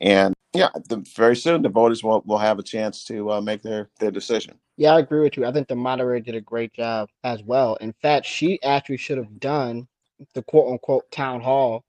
and 0.01 0.35
yeah, 0.55 0.69
the, 0.89 1.05
very 1.17 1.37
soon 1.37 1.63
the 1.63 1.69
voters 1.69 2.05
will, 2.05 2.23
will 2.27 2.39
have 2.39 2.59
a 2.59 2.63
chance 2.63 3.05
to 3.05 3.33
uh, 3.33 3.41
make 3.41 3.63
their 3.63 3.91
their 3.99 4.11
decision. 4.11 4.59
Yeah, 4.77 4.95
I 4.95 5.01
agree 5.01 5.21
with 5.21 5.37
you. 5.37 5.45
I 5.45 5.53
think 5.53 5.69
the 5.69 5.77
moderator 5.77 6.25
did 6.25 6.35
a 6.35 6.41
great 6.41 6.73
job 6.73 7.09
as 7.25 7.43
well. 7.43 7.77
In 7.77 7.93
fact, 8.01 8.27
she 8.27 8.63
actually 8.63 8.97
should 8.97 9.19
have 9.19 9.41
done 9.41 9.87
the 10.35 10.43
quote 10.43 10.71
unquote 10.71 11.11
town 11.11 11.41
hall 11.41 11.85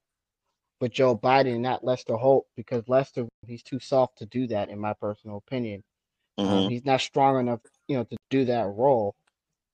with 0.83 0.91
Joe 0.91 1.17
Biden, 1.17 1.61
not 1.61 1.85
Lester 1.85 2.17
Holt, 2.17 2.45
because 2.57 2.83
Lester 2.89 3.25
he's 3.47 3.63
too 3.63 3.79
soft 3.79 4.17
to 4.17 4.25
do 4.25 4.47
that, 4.47 4.67
in 4.67 4.77
my 4.77 4.91
personal 4.91 5.37
opinion. 5.37 5.81
Um, 6.37 6.45
mm-hmm. 6.45 6.53
Um, 6.55 6.69
he's 6.69 6.83
not 6.83 6.99
strong 6.99 7.39
enough, 7.39 7.61
you 7.87 7.95
know, 7.95 8.03
to 8.03 8.17
do 8.29 8.43
that 8.45 8.67
role. 8.67 9.15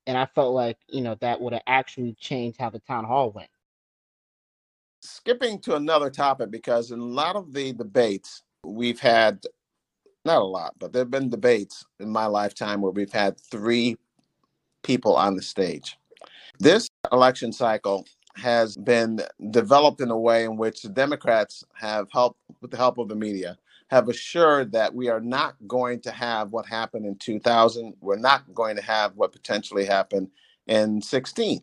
And 0.06 0.16
I 0.16 0.28
felt 0.28 0.54
like 0.54 0.78
you 0.88 1.02
know 1.02 1.16
that 1.20 1.42
would 1.42 1.54
have 1.54 1.64
actually 1.66 2.14
changed 2.20 2.60
how 2.60 2.70
the 2.70 2.78
town 2.82 3.06
hall 3.06 3.32
went. 3.32 3.50
Skipping 5.02 5.58
to 5.62 5.76
another 5.76 6.12
topic, 6.12 6.52
because 6.52 6.92
in 6.92 7.00
a 7.00 7.04
lot 7.04 7.36
of 7.36 7.54
the 7.54 7.74
debates 7.74 8.44
we've 8.64 9.00
had, 9.00 9.44
not 10.26 10.44
a 10.44 10.46
lot, 10.46 10.76
but 10.78 10.94
there 10.94 11.02
have 11.02 11.10
been 11.10 11.32
debates 11.32 11.84
in 12.00 12.10
my 12.10 12.28
lifetime 12.28 12.82
where 12.82 12.92
we've 12.92 13.12
had 13.12 13.42
three 13.42 13.98
people 14.84 15.16
on 15.16 15.36
the 15.36 15.42
stage. 15.42 15.98
This 16.60 16.88
election 17.12 17.52
cycle, 17.52 18.06
has 18.40 18.78
been 18.78 19.22
developed 19.52 20.02
in 20.02 20.12
a 20.12 20.20
way 20.20 20.46
in 20.46 20.58
which 20.58 20.84
the 20.84 20.90
Democrats 20.90 21.64
have 21.76 22.10
helped, 22.12 22.40
with 22.62 22.72
the 22.72 22.78
help 22.78 22.98
of 22.98 23.10
the 23.10 23.16
media, 23.16 23.58
have 23.90 24.10
assured 24.10 24.72
that 24.74 24.94
we 24.94 25.10
are 25.10 25.22
not 25.22 25.56
going 25.68 26.02
to 26.02 26.12
have 26.12 26.52
what 26.52 26.66
happened 26.66 27.06
in 27.06 27.16
2000. 27.18 27.96
We're 28.02 28.18
not 28.18 28.54
going 28.54 28.76
to 28.78 28.84
have 28.84 29.16
what 29.16 29.32
potentially 29.34 29.86
happened 29.86 30.30
in 30.68 31.02
16. 31.02 31.62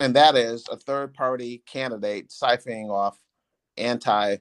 And 0.00 0.16
that 0.16 0.36
is 0.36 0.66
a 0.70 0.76
third 0.76 1.14
party 1.14 1.62
candidate 1.66 2.30
siphoning 2.30 2.90
off 2.90 3.18
anti, 3.76 4.36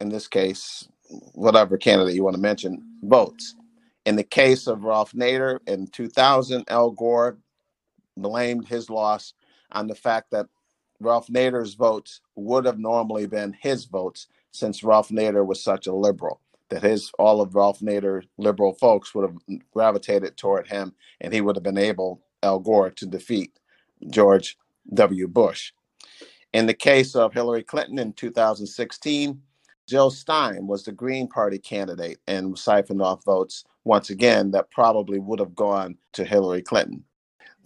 in 0.00 0.08
this 0.08 0.28
case, 0.28 0.88
whatever 1.34 1.78
candidate 1.78 2.14
you 2.14 2.24
want 2.24 2.36
to 2.36 2.42
mention, 2.42 2.82
votes. 3.02 3.56
In 4.06 4.16
the 4.16 4.24
case 4.24 4.66
of 4.66 4.84
Ralph 4.84 5.12
Nader 5.12 5.60
in 5.66 5.86
2000, 5.88 6.64
Al 6.68 6.90
Gore 6.90 7.38
blamed 8.16 8.68
his 8.68 8.90
loss 8.90 9.34
on 9.72 9.86
the 9.86 9.94
fact 9.94 10.30
that 10.32 10.46
Ralph 11.00 11.28
Nader's 11.28 11.74
votes 11.74 12.20
would 12.36 12.66
have 12.66 12.78
normally 12.78 13.26
been 13.26 13.56
his 13.60 13.86
votes 13.86 14.28
since 14.52 14.84
Ralph 14.84 15.10
Nader 15.10 15.46
was 15.46 15.62
such 15.62 15.86
a 15.86 15.94
liberal 15.94 16.40
that 16.70 16.82
his 16.82 17.12
all 17.18 17.40
of 17.40 17.54
Ralph 17.54 17.80
Nader 17.80 18.24
liberal 18.38 18.74
folks 18.74 19.14
would 19.14 19.28
have 19.30 19.60
gravitated 19.72 20.36
toward 20.36 20.68
him 20.68 20.94
and 21.20 21.34
he 21.34 21.40
would 21.42 21.56
have 21.56 21.62
been 21.64 21.78
able 21.78 22.22
Al 22.42 22.60
Gore 22.60 22.90
to 22.90 23.06
defeat 23.06 23.52
George 24.10 24.58
W. 24.94 25.28
Bush. 25.28 25.72
In 26.52 26.66
the 26.66 26.74
case 26.74 27.14
of 27.14 27.32
Hillary 27.34 27.62
Clinton 27.62 27.98
in 27.98 28.12
2016, 28.12 29.42
Jill 29.88 30.10
Stein 30.10 30.66
was 30.66 30.84
the 30.84 30.92
Green 30.92 31.28
Party 31.28 31.58
candidate 31.58 32.18
and 32.26 32.58
siphoned 32.58 33.02
off 33.02 33.24
votes 33.24 33.64
once 33.84 34.10
again 34.10 34.50
that 34.52 34.70
probably 34.70 35.18
would 35.20 35.38
have 35.40 35.54
gone 35.54 35.98
to 36.14 36.24
Hillary 36.24 36.62
Clinton. 36.62 37.04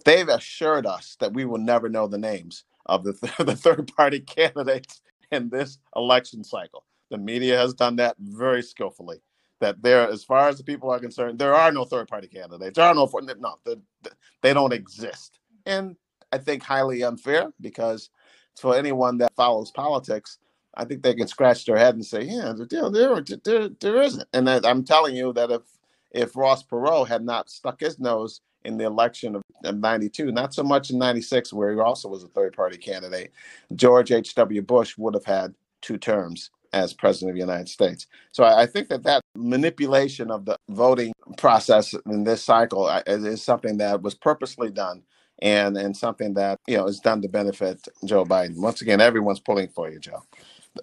They've 0.05 0.27
assured 0.29 0.85
us 0.85 1.17
that 1.19 1.33
we 1.33 1.45
will 1.45 1.59
never 1.59 1.89
know 1.89 2.07
the 2.07 2.17
names 2.17 2.65
of 2.85 3.03
the, 3.03 3.13
th- 3.13 3.37
the 3.39 3.55
third 3.55 3.91
party 3.95 4.19
candidates 4.19 5.01
in 5.31 5.49
this 5.49 5.79
election 5.95 6.43
cycle. 6.43 6.85
The 7.09 7.17
media 7.17 7.57
has 7.57 7.73
done 7.73 7.97
that 7.97 8.15
very 8.19 8.61
skillfully. 8.61 9.21
That 9.61 9.81
there, 9.81 10.09
as 10.09 10.23
far 10.23 10.49
as 10.49 10.57
the 10.57 10.63
people 10.63 10.91
are 10.91 10.99
concerned, 10.99 11.39
there 11.39 11.55
are 11.55 11.71
no 11.71 11.85
third 11.85 12.07
party 12.09 12.27
candidates. 12.27 12.75
There 12.75 12.85
are 12.85 12.93
no, 12.93 13.09
no, 13.39 13.55
the, 13.63 13.81
the, 14.03 14.11
they 14.41 14.53
don't 14.53 14.73
exist. 14.73 15.39
And 15.65 15.95
I 16.31 16.39
think 16.39 16.61
highly 16.61 17.03
unfair 17.03 17.51
because 17.61 18.09
for 18.59 18.75
anyone 18.75 19.17
that 19.19 19.35
follows 19.35 19.71
politics, 19.71 20.39
I 20.75 20.83
think 20.83 21.03
they 21.03 21.13
can 21.13 21.27
scratch 21.27 21.65
their 21.65 21.77
head 21.77 21.95
and 21.95 22.05
say, 22.05 22.23
yeah, 22.23 22.53
there, 22.69 22.89
there, 22.89 23.21
there, 23.21 23.69
there 23.69 24.01
isn't. 24.01 24.27
And 24.33 24.49
I'm 24.49 24.83
telling 24.83 25.15
you 25.15 25.31
that 25.33 25.51
if 25.51 25.61
if 26.11 26.35
Ross 26.35 26.63
Perot 26.63 27.07
had 27.07 27.23
not 27.23 27.49
stuck 27.49 27.81
his 27.81 27.99
nose 27.99 28.41
in 28.65 28.77
the 28.77 28.85
election 28.85 29.35
of, 29.35 29.41
92, 29.63 30.31
not 30.31 30.53
so 30.53 30.61
much 30.61 30.91
in 30.91 30.99
96, 30.99 31.51
where 31.51 31.73
he 31.73 31.79
also 31.79 32.07
was 32.07 32.23
a 32.23 32.27
third 32.27 32.55
party 32.55 32.77
candidate. 32.77 33.31
George 33.73 34.11
H.W. 34.11 34.61
Bush 34.61 34.95
would 34.95 35.15
have 35.15 35.25
had 35.25 35.55
two 35.81 35.97
terms 35.97 36.51
as 36.71 36.93
president 36.93 37.31
of 37.31 37.35
the 37.35 37.39
United 37.39 37.69
States. 37.69 38.05
So 38.31 38.43
I, 38.43 38.63
I 38.63 38.65
think 38.67 38.89
that 38.89 39.03
that 39.03 39.21
manipulation 39.35 40.29
of 40.29 40.45
the 40.45 40.57
voting 40.69 41.13
process 41.37 41.95
in 42.05 42.25
this 42.25 42.43
cycle 42.43 42.87
is 43.07 43.41
something 43.41 43.77
that 43.77 44.01
was 44.01 44.13
purposely 44.13 44.69
done 44.69 45.01
and 45.39 45.77
and 45.77 45.95
something 45.97 46.33
that 46.35 46.59
you 46.67 46.77
know 46.77 46.85
is 46.85 46.99
done 46.99 47.21
to 47.21 47.27
benefit 47.27 47.87
Joe 48.05 48.23
Biden. 48.25 48.57
Once 48.57 48.81
again, 48.81 49.01
everyone's 49.01 49.39
pulling 49.39 49.67
for 49.69 49.89
you, 49.89 49.99
Joe 49.99 50.21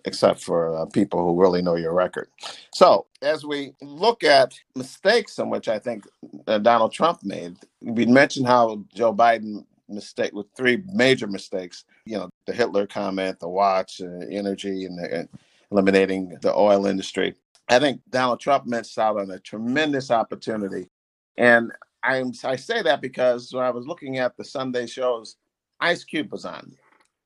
except 0.05 0.43
for 0.43 0.77
uh, 0.77 0.87
people 0.87 1.21
who 1.21 1.41
really 1.41 1.63
know 1.63 1.77
your 1.77 1.93
record. 1.93 2.29
So, 2.73 3.07
as 3.23 3.45
we 3.45 3.75
look 3.81 4.25
at 4.25 4.55
mistakes 4.75 5.39
in 5.39 5.51
which 5.51 5.69
I 5.69 5.79
think 5.79 6.05
uh, 6.47 6.59
Donald 6.59 6.93
Trump 6.93 7.21
made, 7.23 7.57
we 7.81 8.07
mentioned 8.07 8.47
how 8.47 8.85
Joe 8.95 9.15
Biden 9.15 9.65
mistake 9.89 10.33
with 10.33 10.47
three 10.57 10.83
major 10.93 11.27
mistakes. 11.27 11.85
You 12.07 12.19
know, 12.19 12.31
the 12.47 12.53
Hitler 12.53 12.87
comment, 12.87 13.39
the 13.41 13.49
watch, 13.49 14.01
uh, 14.01 14.27
energy, 14.31 14.85
and, 14.85 14.99
the, 14.99 15.19
and 15.21 15.29
eliminating 15.71 16.37
the 16.43 16.55
oil 16.55 16.87
industry. 16.87 17.35
I 17.69 17.79
think 17.79 18.01
Donald 18.11 18.41
Trump 18.41 18.67
missed 18.67 18.99
out 18.99 19.19
on 19.19 19.31
a 19.31 19.39
tremendous 19.39 20.11
opportunity, 20.11 20.89
and 21.37 21.73
I'm 22.03 22.33
I 22.45 22.57
say 22.57 22.83
that 22.83 23.01
because 23.01 23.53
when 23.53 23.65
I 23.65 23.71
was 23.71 23.87
looking 23.87 24.19
at 24.19 24.37
the 24.37 24.45
Sunday 24.45 24.87
shows, 24.87 25.37
Ice 25.81 26.05
Cube 26.05 26.33
was 26.33 26.45
on, 26.45 26.77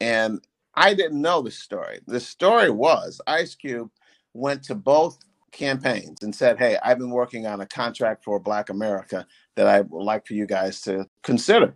and 0.00 0.40
I 0.76 0.94
didn't 0.94 1.20
know 1.20 1.42
the 1.42 1.50
story. 1.50 2.00
The 2.06 2.20
story 2.20 2.70
was 2.70 3.20
Ice 3.26 3.54
Cube 3.54 3.90
went 4.34 4.62
to 4.64 4.74
both 4.74 5.18
campaigns 5.50 6.18
and 6.22 6.34
said, 6.34 6.58
Hey, 6.58 6.76
I've 6.84 6.98
been 6.98 7.10
working 7.10 7.46
on 7.46 7.60
a 7.60 7.66
contract 7.66 8.24
for 8.24 8.38
Black 8.38 8.68
America 8.68 9.26
that 9.54 9.66
I 9.66 9.80
would 9.80 10.04
like 10.04 10.26
for 10.26 10.34
you 10.34 10.46
guys 10.46 10.82
to 10.82 11.08
consider. 11.22 11.74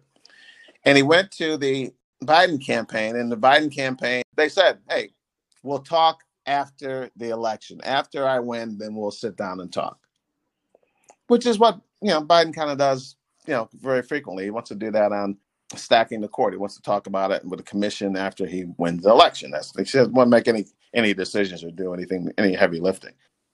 And 0.85 0.97
he 0.97 1.03
went 1.03 1.31
to 1.33 1.57
the 1.57 1.93
Biden 2.25 2.65
campaign, 2.65 3.17
and 3.17 3.33
the 3.33 3.37
Biden 3.37 3.75
campaign, 3.75 4.23
they 4.37 4.49
said, 4.49 4.79
Hey, 4.89 5.11
we'll 5.63 5.81
talk 5.81 6.21
after 6.47 7.11
the 7.17 7.31
election. 7.31 7.81
After 7.85 8.27
I 8.27 8.41
win, 8.41 8.77
then 8.77 8.95
we'll 8.95 9.11
sit 9.11 9.37
down 9.37 9.61
and 9.61 9.73
talk. 9.73 9.99
Which 11.29 11.47
is 11.47 11.59
what, 11.59 11.81
you 12.03 12.11
know, 12.11 12.23
Biden 12.23 12.55
kind 12.55 12.71
of 12.71 12.79
does, 12.79 13.17
you 13.47 13.55
know, 13.55 13.69
very 13.75 14.03
frequently. 14.03 14.45
He 14.45 14.51
wants 14.51 14.69
to 14.69 14.75
do 14.75 14.91
that 14.91 15.13
on 15.13 15.39
stacking 15.77 16.21
the 16.21 16.29
court. 16.29 16.53
He 16.53 16.59
wants 16.59 16.77
to 16.77 16.83
talk 16.83 17.07
about 17.07 17.31
it 17.31 17.45
with 17.45 17.59
the 17.59 17.65
commission 17.65 18.17
after 18.17 18.47
he 18.47 18.65
wins 18.79 19.03
the 19.03 19.11
election. 19.11 19.51
That's 19.51 19.73
he 19.77 19.85
doesn't 19.85 20.29
make 20.29 20.49
any 20.49 20.67
any 20.95 21.15
decisions 21.15 21.63
or 21.63 21.71
do 21.71 21.95
anything 21.95 22.31
any 22.39 22.55
heavy 22.55 22.81
lifting. 22.81 23.13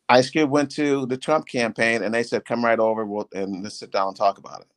Ice 0.08 0.30
Cube 0.30 0.50
went 0.50 0.70
to 0.72 1.06
the 1.06 1.16
Trump 1.16 1.46
campaign 1.46 2.02
and 2.02 2.14
they 2.14 2.22
said, 2.22 2.44
"Come 2.44 2.64
right 2.64 2.78
over 2.78 3.04
we'll, 3.04 3.28
and 3.34 3.62
let's 3.62 3.78
sit 3.78 3.90
down 3.90 4.08
and 4.08 4.16
talk 4.16 4.38
about 4.38 4.60
it." 4.62 4.68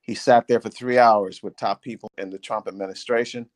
He 0.00 0.14
sat 0.14 0.48
there 0.48 0.60
for 0.60 0.70
three 0.70 0.98
hours 0.98 1.42
with 1.42 1.56
top 1.56 1.82
people 1.82 2.10
in 2.18 2.30
the 2.30 2.38
Trump 2.38 2.66
administration. 2.66 3.48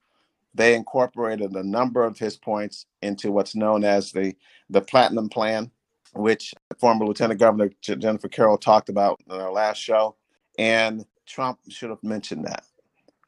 They 0.55 0.75
incorporated 0.75 1.53
a 1.53 1.63
number 1.63 2.05
of 2.05 2.19
his 2.19 2.37
points 2.37 2.87
into 3.01 3.33
what's 3.33 3.55
known 3.57 3.85
as 3.85 4.13
the 4.13 4.35
the 4.71 4.83
Platinum 4.83 5.29
Plan, 5.31 5.71
which 6.13 6.55
former 6.79 7.07
Lieutenant 7.07 7.41
Governor 7.41 7.71
Jennifer 7.81 8.29
Carroll 8.29 8.59
talked 8.59 8.91
about 8.91 9.21
in 9.27 9.41
our 9.41 9.53
last 9.53 9.79
show. 9.79 10.17
And 10.59 11.07
Trump 11.27 11.61
should 11.71 11.89
have 11.91 12.03
mentioned 12.03 12.45
that 12.45 12.65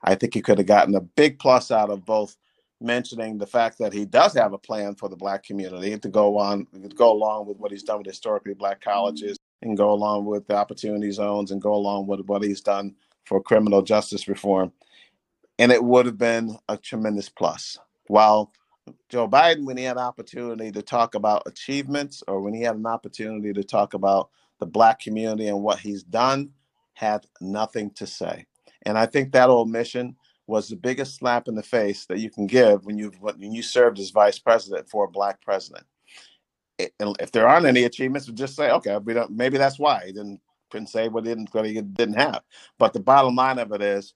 I 0.05 0.15
think 0.15 0.35
he 0.35 0.43
could 0.43 0.59
have 0.59 0.67
gotten 0.67 0.95
a 0.95 1.01
big 1.01 1.39
plus 1.39 1.71
out 1.71 1.91
of 1.91 2.05
both 2.05 2.37
mentioning 2.81 3.39
the 3.39 3.47
fact 3.47 3.79
that 3.79 3.93
he 3.93 4.05
does 4.05 4.35
have 4.35 4.53
a 4.53 4.59
plan 4.59 4.95
for 4.95 5.09
the 5.09 5.17
black 5.17 5.43
community 5.43 5.99
to 5.99 6.09
go 6.09 6.37
on 6.37 6.67
to 6.73 6.89
go 6.89 7.13
along 7.13 7.47
with 7.47 7.57
what 7.59 7.71
he's 7.71 7.83
done 7.83 7.99
with 7.99 8.07
historically 8.07 8.53
black 8.55 8.81
colleges 8.81 9.39
and 9.63 9.77
go 9.77 9.91
along 9.91 10.27
with 10.27 10.47
the 10.47 10.55
opportunity 10.55 11.11
zones 11.11 11.51
and 11.51 11.63
go 11.63 11.73
along 11.75 12.07
with 12.07 12.21
what 12.27 12.43
he's 12.43 12.61
done 12.61 12.95
for 13.25 13.43
criminal 13.43 13.81
justice 13.81 14.29
reform 14.29 14.71
and 15.59 15.73
it 15.73 15.83
would 15.83 16.05
have 16.05 16.19
been 16.19 16.59
a 16.69 16.77
tremendous 16.77 17.29
plus 17.29 17.79
while 18.09 18.53
joe 19.09 19.27
biden 19.29 19.65
when 19.65 19.79
he 19.79 19.85
had 19.85 19.97
an 19.97 20.03
opportunity 20.03 20.71
to 20.71 20.83
talk 20.83 21.15
about 21.15 21.43
achievements 21.47 22.23
or 22.29 22.41
when 22.43 22.53
he 22.53 22.61
had 22.61 22.77
an 22.77 22.87
opportunity 22.87 23.53
to 23.53 23.65
talk 23.65 23.95
about 23.95 24.29
the 24.59 24.67
black 24.67 25.01
community 25.01 25.47
and 25.49 25.63
what 25.63 25.79
he's 25.79 26.03
done 26.03 26.51
had 26.95 27.27
nothing 27.41 27.91
to 27.91 28.07
say. 28.07 28.47
And 28.87 28.99
I 28.99 29.07
think 29.07 29.33
that 29.33 29.51
omission 29.51 30.17
was 30.47 30.69
the 30.69 30.77
biggest 30.77 31.17
slap 31.17 31.49
in 31.49 31.55
the 31.55 31.63
face 31.63 32.07
that 32.07 32.19
you 32.19 32.31
can 32.31 32.47
give 32.47 32.85
when 32.85 32.99
you 32.99 33.11
when 33.21 33.53
you 33.53 33.63
served 33.63 33.99
as 33.99 34.11
vice 34.11 34.39
president 34.39 34.89
for 34.89 35.05
a 35.05 35.11
black 35.11 35.41
president. 35.41 35.87
It, 36.79 36.93
if 37.21 37.31
there 37.33 37.49
aren't 37.49 37.67
any 37.67 37.85
achievements, 37.85 38.27
just 38.27 38.57
say, 38.57 38.71
okay. 38.71 38.99
Maybe 39.31 39.59
that's 39.59 39.79
why 39.79 40.03
he 40.07 40.13
didn't 40.13 40.41
couldn't 40.71 40.89
say 40.89 41.09
what 41.09 41.25
he 41.25 41.31
didn't 41.31 41.55
what 41.55 41.67
he 41.67 41.81
didn't 41.81 42.19
have. 42.19 42.43
But 42.79 42.93
the 42.93 43.01
bottom 43.01 43.37
line 43.37 43.59
of 43.59 43.73
it 43.73 43.81
is, 43.81 44.15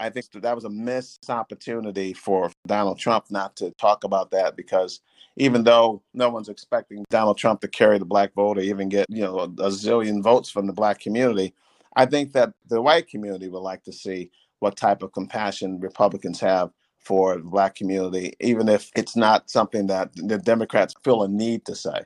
I 0.00 0.08
think 0.08 0.26
that 0.32 0.54
was 0.54 0.64
a 0.64 0.70
missed 0.70 1.28
opportunity 1.28 2.14
for 2.14 2.50
Donald 2.66 2.98
Trump 2.98 3.26
not 3.30 3.54
to 3.56 3.70
talk 3.72 4.04
about 4.04 4.30
that 4.30 4.56
because 4.56 5.00
even 5.36 5.62
though 5.62 6.02
no 6.14 6.30
one's 6.30 6.48
expecting 6.48 7.04
Donald 7.10 7.38
Trump 7.38 7.60
to 7.60 7.68
carry 7.68 7.98
the 7.98 8.04
black 8.04 8.32
vote 8.34 8.58
or 8.58 8.62
even 8.62 8.88
get 8.88 9.06
you 9.08 9.22
know 9.22 9.40
a, 9.40 9.44
a 9.44 9.70
zillion 9.70 10.22
votes 10.22 10.50
from 10.50 10.66
the 10.66 10.72
black 10.72 11.00
community, 11.00 11.54
I 11.96 12.06
think 12.06 12.32
that 12.32 12.52
the 12.68 12.80
white 12.80 13.08
community 13.08 13.48
would 13.48 13.60
like 13.60 13.82
to 13.84 13.92
see 13.92 14.30
what 14.60 14.76
type 14.76 15.02
of 15.02 15.12
compassion 15.12 15.80
Republicans 15.80 16.40
have 16.40 16.70
for 16.98 17.36
the 17.36 17.42
black 17.42 17.74
community, 17.74 18.34
even 18.40 18.68
if 18.68 18.90
it's 18.94 19.16
not 19.16 19.50
something 19.50 19.86
that 19.86 20.10
the 20.14 20.38
Democrats 20.38 20.94
feel 21.02 21.22
a 21.22 21.28
need 21.28 21.64
to 21.64 21.74
say. 21.74 22.02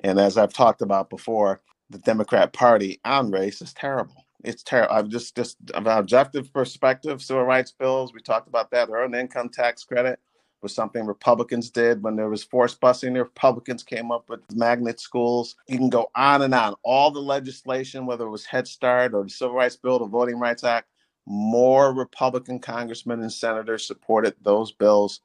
And 0.00 0.18
as 0.18 0.36
I've 0.36 0.52
talked 0.52 0.82
about 0.82 1.10
before, 1.10 1.60
the 1.90 1.98
Democrat 1.98 2.52
Party 2.52 3.00
on 3.04 3.30
race 3.30 3.62
is 3.62 3.72
terrible. 3.72 4.24
It's 4.44 4.64
terrible. 4.64 4.94
I've 4.94 5.08
just 5.08 5.36
just 5.36 5.56
an 5.74 5.86
objective 5.86 6.52
perspective, 6.52 7.22
civil 7.22 7.44
rights 7.44 7.70
bills. 7.70 8.12
We 8.12 8.20
talked 8.20 8.48
about 8.48 8.70
that. 8.72 8.88
Earned 8.90 9.14
income 9.14 9.48
tax 9.48 9.84
credit 9.84 10.18
was 10.62 10.74
something 10.74 11.04
Republicans 11.04 11.70
did 11.70 12.02
when 12.02 12.16
there 12.16 12.28
was 12.28 12.44
forced 12.44 12.80
busing. 12.80 13.14
The 13.14 13.24
Republicans 13.24 13.82
came 13.82 14.10
up 14.10 14.28
with 14.28 14.40
magnet 14.54 15.00
schools. 15.00 15.56
You 15.66 15.78
can 15.78 15.90
go 15.90 16.10
on 16.14 16.42
and 16.42 16.54
on. 16.54 16.74
All 16.84 17.10
the 17.10 17.20
legislation, 17.20 18.06
whether 18.06 18.26
it 18.26 18.30
was 18.30 18.44
Head 18.44 18.68
Start 18.68 19.14
or 19.14 19.24
the 19.24 19.30
Civil 19.30 19.56
Rights 19.56 19.76
Bill, 19.76 19.98
the 19.98 20.06
Voting 20.06 20.38
Rights 20.38 20.64
Act, 20.64 20.88
more 21.26 21.92
Republican 21.92 22.58
congressmen 22.58 23.20
and 23.22 23.32
senators 23.32 23.86
supported 23.86 24.34
those 24.42 24.72
bills 24.72 25.20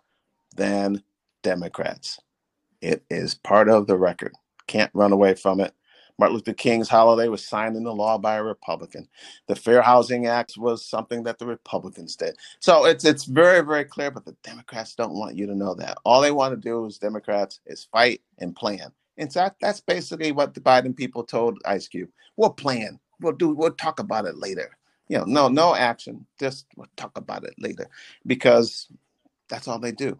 than 0.55 1.03
Democrats. 1.43 2.19
It 2.81 3.03
is 3.09 3.35
part 3.35 3.69
of 3.69 3.87
the 3.87 3.97
record. 3.97 4.33
Can't 4.67 4.91
run 4.93 5.11
away 5.11 5.33
from 5.33 5.59
it. 5.59 5.73
Martin 6.17 6.35
Luther 6.35 6.53
King's 6.53 6.89
holiday 6.89 7.27
was 7.27 7.45
signed 7.45 7.75
into 7.75 7.91
law 7.91 8.17
by 8.17 8.35
a 8.35 8.43
Republican. 8.43 9.07
The 9.47 9.55
Fair 9.55 9.81
Housing 9.81 10.27
Act 10.27 10.57
was 10.57 10.85
something 10.85 11.23
that 11.23 11.39
the 11.39 11.45
Republicans 11.45 12.15
did. 12.15 12.37
So 12.59 12.85
it's 12.85 13.05
it's 13.05 13.25
very 13.25 13.61
very 13.61 13.85
clear, 13.85 14.11
but 14.11 14.25
the 14.25 14.35
Democrats 14.43 14.95
don't 14.95 15.13
want 15.13 15.35
you 15.35 15.47
to 15.47 15.55
know 15.55 15.75
that. 15.75 15.97
All 16.05 16.21
they 16.21 16.31
want 16.31 16.53
to 16.53 16.61
do 16.69 16.85
is 16.85 16.97
Democrats 16.97 17.59
is 17.65 17.87
fight 17.91 18.21
and 18.39 18.55
plan. 18.55 18.91
In 19.17 19.29
fact, 19.29 19.57
that's 19.61 19.81
basically 19.81 20.31
what 20.31 20.53
the 20.53 20.61
Biden 20.61 20.95
people 20.95 21.23
told 21.23 21.59
Ice 21.65 21.87
Cube. 21.87 22.09
We'll 22.37 22.51
plan. 22.51 22.99
We'll 23.21 23.33
do. 23.33 23.49
We'll 23.49 23.71
talk 23.71 23.99
about 23.99 24.25
it 24.25 24.37
later. 24.37 24.77
You 25.09 25.19
know, 25.19 25.25
no 25.25 25.47
no 25.49 25.75
action. 25.75 26.25
Just 26.39 26.67
we'll 26.75 26.87
talk 26.97 27.17
about 27.17 27.43
it 27.43 27.55
later, 27.59 27.87
because 28.25 28.87
that's 29.49 29.67
all 29.67 29.79
they 29.79 29.91
do. 29.91 30.17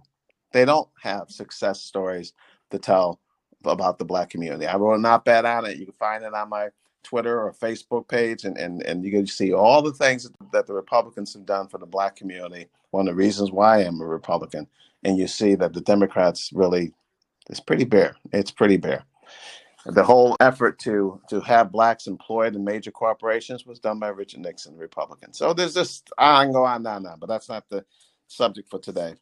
They 0.54 0.66
don't 0.66 0.90
have 1.02 1.30
success 1.30 1.82
stories 1.82 2.34
to 2.72 2.80
tell 2.80 3.20
about 3.68 4.00
the 4.00 4.06
black 4.06 4.30
community. 4.30 4.66
I 4.66 4.76
wrote 4.78 4.96
an 4.96 5.06
op-ed 5.06 5.46
on 5.46 5.66
it. 5.66 5.78
You 5.78 5.86
can 5.86 5.94
find 5.94 6.24
it 6.24 6.34
on 6.34 6.50
my 6.50 6.70
Twitter 7.04 7.42
or 7.42 7.54
Facebook 7.54 8.08
page, 8.08 8.44
and 8.44 8.58
and 8.58 8.84
and 8.84 9.06
you 9.06 9.12
can 9.12 9.26
see 9.28 9.54
all 9.54 9.82
the 9.82 9.94
things 9.94 10.30
that 10.52 10.68
the 10.68 10.74
Republicans 10.74 11.34
have 11.34 11.46
done 11.46 11.68
for 11.68 11.78
the 11.78 11.86
black 11.86 12.16
community. 12.16 12.68
One 12.92 13.08
of 13.08 13.14
the 13.14 13.18
reasons 13.18 13.52
why 13.52 13.78
I 13.78 13.84
am 13.84 14.02
a 14.02 14.06
Republican, 14.06 14.68
and 15.04 15.18
you 15.18 15.28
see 15.28 15.56
that 15.56 15.74
the 15.74 15.82
Democrats 15.82 16.52
really, 16.54 16.94
it's 17.50 17.62
pretty 17.62 17.86
bare. 17.86 18.16
It's 18.34 18.52
pretty 18.52 18.78
bare. 18.78 19.04
The 19.86 20.04
whole 20.04 20.36
effort 20.42 20.80
to 20.80 21.22
to 21.30 21.40
have 21.42 21.72
blacks 21.72 22.08
employed 22.08 22.56
in 22.56 22.66
major 22.66 22.92
corporations 22.92 23.66
was 23.66 23.80
done 23.80 24.00
by 24.00 24.10
Richard 24.10 24.42
Nixon, 24.42 24.76
Republican. 24.76 25.32
So 25.32 25.54
there's 25.54 25.76
just 25.76 26.12
I 26.18 26.44
can 26.44 26.52
go 26.52 26.66
on 26.66 26.86
and 26.86 27.08
on, 27.08 27.20
but 27.20 27.30
that's 27.30 27.48
not 27.48 27.70
the 27.70 27.86
subject 28.28 28.70
for 28.70 28.80
today. 28.80 29.16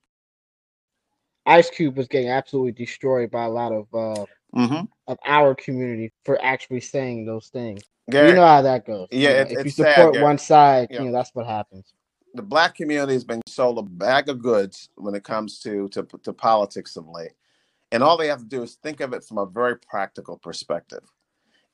Ice 1.45 1.69
Cube 1.69 1.97
was 1.97 2.07
getting 2.07 2.29
absolutely 2.29 2.71
destroyed 2.71 3.29
by 3.29 3.43
a 3.43 3.49
lot 3.49 3.71
of 3.71 3.93
uh, 3.93 4.25
mm-hmm. 4.55 4.85
of 5.07 5.17
our 5.25 5.55
community 5.55 6.11
for 6.23 6.41
actually 6.43 6.81
saying 6.81 7.25
those 7.25 7.47
things. 7.49 7.81
You 8.07 8.33
know 8.33 8.45
how 8.45 8.61
that 8.61 8.85
goes. 8.85 9.07
Yeah, 9.11 9.29
you 9.29 9.35
know, 9.35 9.41
it, 9.41 9.51
if 9.51 9.65
you 9.65 9.71
support 9.71 10.15
sad, 10.15 10.23
one 10.23 10.37
side, 10.37 10.87
yeah. 10.91 10.99
you 10.99 11.05
know 11.05 11.11
that's 11.11 11.33
what 11.33 11.47
happens. 11.47 11.93
The 12.35 12.43
black 12.43 12.75
community 12.75 13.13
has 13.13 13.23
been 13.23 13.41
sold 13.47 13.79
a 13.79 13.81
bag 13.81 14.29
of 14.29 14.41
goods 14.41 14.89
when 14.95 15.15
it 15.15 15.23
comes 15.23 15.59
to 15.61 15.87
to, 15.89 16.07
to 16.23 16.33
politics 16.33 16.95
of 16.97 17.07
late, 17.07 17.33
and 17.91 18.03
all 18.03 18.17
they 18.17 18.27
have 18.27 18.39
to 18.39 18.45
do 18.45 18.63
is 18.63 18.75
think 18.75 19.01
of 19.01 19.13
it 19.13 19.23
from 19.23 19.39
a 19.39 19.45
very 19.45 19.77
practical 19.77 20.37
perspective. 20.37 21.03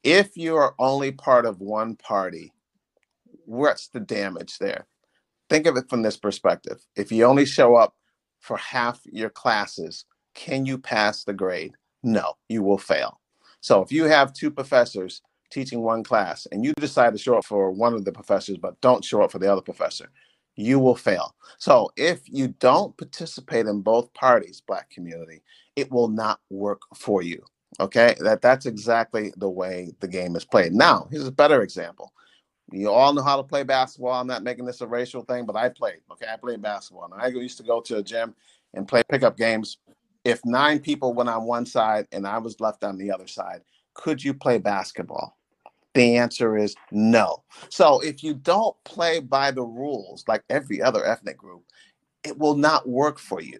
If 0.03 0.37
you 0.37 0.55
are 0.55 0.73
only 0.79 1.11
part 1.11 1.45
of 1.45 1.59
one 1.59 1.95
party, 1.95 2.53
what's 3.45 3.89
the 3.89 3.99
damage 3.99 4.57
there? 4.57 4.87
Think 5.49 5.67
of 5.67 5.75
it 5.75 5.89
from 5.89 6.01
this 6.01 6.17
perspective. 6.17 6.81
If 6.95 7.11
you 7.11 7.25
only 7.25 7.45
show 7.45 7.75
up 7.75 7.93
for 8.39 8.55
half 8.55 9.01
your 9.05 9.29
classes, 9.29 10.05
can 10.33 10.65
you 10.65 10.77
pass 10.77 11.25
the 11.25 11.33
grade? 11.33 11.75
No, 12.03 12.33
you 12.49 12.63
will 12.63 12.77
fail. 12.77 13.19
So 13.59 13.81
if 13.81 13.91
you 13.91 14.05
have 14.05 14.33
two 14.33 14.51
professors 14.51 15.21
teaching 15.51 15.81
one 15.81 16.03
class 16.03 16.47
and 16.51 16.63
you 16.63 16.73
decide 16.73 17.13
to 17.13 17.19
show 17.19 17.37
up 17.37 17.45
for 17.45 17.71
one 17.71 17.93
of 17.93 18.05
the 18.05 18.11
professors 18.11 18.57
but 18.57 18.79
don't 18.81 19.03
show 19.03 19.21
up 19.21 19.31
for 19.31 19.39
the 19.39 19.51
other 19.51 19.61
professor, 19.61 20.09
you 20.55 20.79
will 20.79 20.95
fail. 20.95 21.35
So 21.57 21.91
if 21.95 22.21
you 22.25 22.49
don't 22.59 22.97
participate 22.97 23.67
in 23.67 23.81
both 23.81 24.13
parties, 24.13 24.61
black 24.65 24.89
community, 24.89 25.43
it 25.75 25.91
will 25.91 26.07
not 26.07 26.39
work 26.49 26.81
for 26.95 27.21
you. 27.21 27.43
Okay? 27.79 28.15
That 28.19 28.41
that's 28.41 28.65
exactly 28.65 29.33
the 29.37 29.49
way 29.49 29.93
the 29.99 30.07
game 30.07 30.35
is 30.35 30.45
played. 30.45 30.73
Now, 30.73 31.07
here's 31.11 31.27
a 31.27 31.31
better 31.31 31.61
example. 31.61 32.11
You 32.71 32.89
all 32.89 33.13
know 33.13 33.21
how 33.21 33.37
to 33.37 33.43
play 33.43 33.63
basketball. 33.63 34.13
I'm 34.13 34.27
not 34.27 34.43
making 34.43 34.65
this 34.65 34.81
a 34.81 34.87
racial 34.87 35.23
thing, 35.23 35.45
but 35.45 35.55
I 35.55 35.69
played. 35.69 35.99
Okay, 36.11 36.25
I 36.31 36.37
played 36.37 36.61
basketball. 36.61 37.09
And 37.11 37.21
I 37.21 37.27
used 37.27 37.57
to 37.57 37.63
go 37.63 37.81
to 37.81 37.97
a 37.97 38.03
gym 38.03 38.33
and 38.73 38.87
play 38.87 39.03
pickup 39.09 39.37
games. 39.37 39.77
If 40.23 40.45
nine 40.45 40.79
people 40.79 41.13
went 41.13 41.29
on 41.29 41.45
one 41.45 41.65
side 41.65 42.07
and 42.11 42.27
I 42.27 42.37
was 42.37 42.59
left 42.59 42.83
on 42.83 42.97
the 42.97 43.11
other 43.11 43.27
side, 43.27 43.61
could 43.93 44.23
you 44.23 44.33
play 44.33 44.57
basketball? 44.57 45.37
The 45.93 46.17
answer 46.17 46.57
is 46.57 46.75
no. 46.91 47.43
So 47.69 47.99
if 47.99 48.23
you 48.23 48.35
don't 48.35 48.75
play 48.85 49.19
by 49.19 49.51
the 49.51 49.63
rules 49.63 50.23
like 50.27 50.43
every 50.49 50.81
other 50.81 51.05
ethnic 51.05 51.37
group, 51.37 51.63
it 52.23 52.37
will 52.37 52.55
not 52.55 52.87
work 52.87 53.19
for 53.19 53.41
you. 53.41 53.59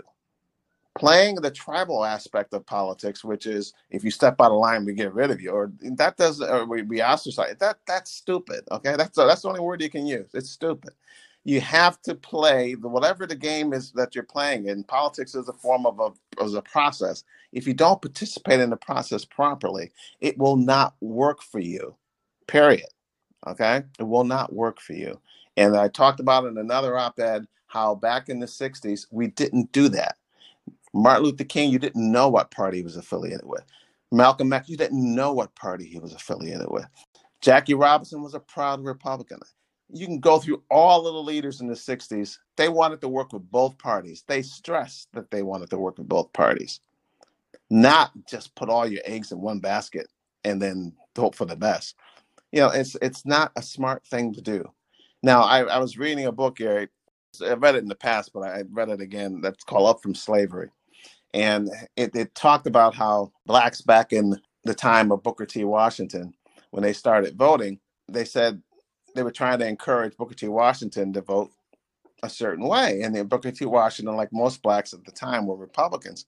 Playing 0.98 1.36
the 1.36 1.52
tribal 1.52 2.06
aspect 2.06 2.54
of 2.54 2.66
politics, 2.66 3.24
which 3.24 3.48
is 3.48 3.74
if 3.90 4.04
you 4.04 4.12
step 4.12 4.40
out 4.42 4.52
of 4.52 4.60
line, 4.60 4.86
we 4.86 4.94
get 4.94 5.14
rid 5.14 5.32
of 5.32 5.42
you, 5.42 5.52
or 5.52 5.72
that 5.82 6.18
doesn't, 6.18 6.50
or 6.50 6.66
we, 6.66 6.82
we 6.82 7.02
ostracize. 7.02 7.56
That 7.60 7.78
that's 7.88 8.12
stupid. 8.12 8.66
Okay, 8.70 8.96
that's 8.98 9.16
that's 9.16 9.42
the 9.42 9.48
only 9.48 9.62
word 9.62 9.82
you 9.82 9.90
can 9.90 10.06
use. 10.06 10.30
It's 10.34 10.50
stupid. 10.52 10.92
You 11.44 11.60
have 11.62 12.02
to 12.04 12.16
play 12.16 12.76
the 12.76 12.88
whatever 12.88 13.26
the 13.26 13.36
game 13.36 13.74
is 13.74 13.92
that 13.94 14.14
you're 14.14 14.24
playing. 14.24 14.70
And 14.70 14.88
politics 14.88 15.34
is 15.34 15.48
a 15.48 15.54
form 15.54 15.86
of 15.86 16.00
a 16.00 16.44
as 16.44 16.54
a 16.54 16.62
process. 16.62 17.24
If 17.52 17.68
you 17.68 17.74
don't 17.74 18.02
participate 18.02 18.60
in 18.60 18.70
the 18.70 18.78
process 18.78 19.26
properly, 19.26 19.92
it 20.20 20.38
will 20.38 20.56
not 20.56 20.96
work 21.02 21.42
for 21.42 21.60
you. 21.60 21.96
Period. 22.48 22.88
Okay, 23.48 23.84
it 24.00 24.04
will 24.04 24.24
not 24.24 24.54
work 24.54 24.80
for 24.80 24.94
you. 24.94 25.20
And 25.58 25.76
I 25.76 25.88
talked 25.88 26.20
about 26.20 26.46
in 26.46 26.58
another 26.58 26.98
op-ed 26.98 27.48
how 27.68 27.96
back 27.96 28.30
in 28.30 28.40
the 28.40 28.46
'60s 28.46 29.08
we 29.12 29.28
didn't 29.28 29.72
do 29.72 29.90
that. 29.90 30.18
Martin 30.94 31.24
Luther 31.24 31.44
King, 31.44 31.72
you 31.72 31.80
didn't 31.80 32.12
know 32.12 32.30
what 32.30 32.52
party 32.52 32.78
he 32.78 32.84
was 32.84 32.98
affiliated 32.98 33.46
with. 33.46 33.64
Malcolm 34.12 34.52
X, 34.52 34.68
you 34.68 34.78
didn't 34.78 35.16
know 35.16 35.34
what 35.34 35.56
party 35.56 35.86
he 35.86 36.00
was 36.00 36.14
affiliated 36.14 36.68
with. 36.70 36.86
Jackie 37.42 37.74
Robinson 37.74 38.22
was 38.22 38.34
a 38.34 38.40
proud 38.40 38.84
Republican. 38.84 39.40
You 39.94 40.06
can 40.06 40.20
go 40.20 40.40
through 40.40 40.64
all 40.70 41.08
of 41.08 41.14
the 41.14 41.22
leaders 41.22 41.62
in 41.62 41.68
the 41.68 41.74
60s. 41.74 42.38
They 42.58 42.70
wanted 42.70 43.02
to 43.02 43.10
work 43.10 43.34
with 43.34 43.50
both 43.52 43.78
parties. 43.78 44.24
They 44.28 44.42
stressed 44.42 45.10
that 45.14 45.32
they 45.32 45.44
wanted 45.44 45.70
to 45.72 45.78
work 45.78 45.98
with 45.98 46.08
both 46.08 46.32
parties, 46.34 46.80
not 47.70 48.12
just 48.28 48.56
put 48.56 48.70
all 48.70 48.88
your 48.88 49.02
eggs 49.06 49.32
in 49.32 49.42
one 49.42 49.60
basket 49.60 50.08
and 50.44 50.62
then 50.62 50.94
hope 51.16 51.36
for 51.36 51.46
the 51.46 51.56
best. 51.56 51.96
You 52.52 52.62
know, 52.62 52.70
it's 52.70 52.96
it's 53.02 53.26
not 53.26 53.52
a 53.56 53.62
smart 53.62 54.06
thing 54.06 54.34
to 54.34 54.42
do. 54.42 54.70
Now, 55.24 55.42
I, 55.44 55.64
I 55.64 55.78
was 55.80 55.98
reading 55.98 56.26
a 56.26 56.32
book, 56.32 56.60
Eric. 56.62 56.90
I 57.42 57.54
read 57.54 57.76
it 57.76 57.84
in 57.84 57.88
the 57.88 57.96
past, 57.96 58.32
but 58.34 58.42
I 58.42 58.64
read 58.72 58.90
it 58.90 59.02
again. 59.02 59.40
That's 59.42 59.64
called 59.64 59.90
Up 59.90 60.02
from 60.02 60.16
Slavery 60.16 60.70
and 61.34 61.70
it, 61.96 62.16
it, 62.16 62.36
talked 62.36 62.68
about 62.68 62.96
how 62.96 63.32
blacks 63.46 63.82
back 63.82 64.14
in 64.14 64.36
the 64.64 64.74
time 64.74 65.12
of 65.12 65.24
Booker 65.24 65.46
T. 65.46 65.64
Washington, 65.64 66.34
when 66.72 66.84
they 66.84 66.94
started 66.94 67.38
voting, 67.38 67.80
they 68.08 68.26
said 68.26 68.62
they 69.16 69.24
were 69.24 69.32
trying 69.32 69.60
to 69.60 69.68
encourage 69.68 70.16
Booker 70.18 70.36
T. 70.36 70.48
Washington 70.48 71.14
to 71.14 71.22
vote 71.22 71.52
a 72.24 72.30
certain 72.30 72.68
way. 72.68 73.02
And 73.02 73.16
then 73.16 73.28
Booker 73.28 73.52
T. 73.52 73.66
Washington, 73.66 74.16
like 74.16 74.32
most 74.32 74.62
blacks 74.62 74.94
at 74.94 75.04
the 75.06 75.12
time, 75.12 75.46
were 75.46 75.56
Republicans. 75.56 76.26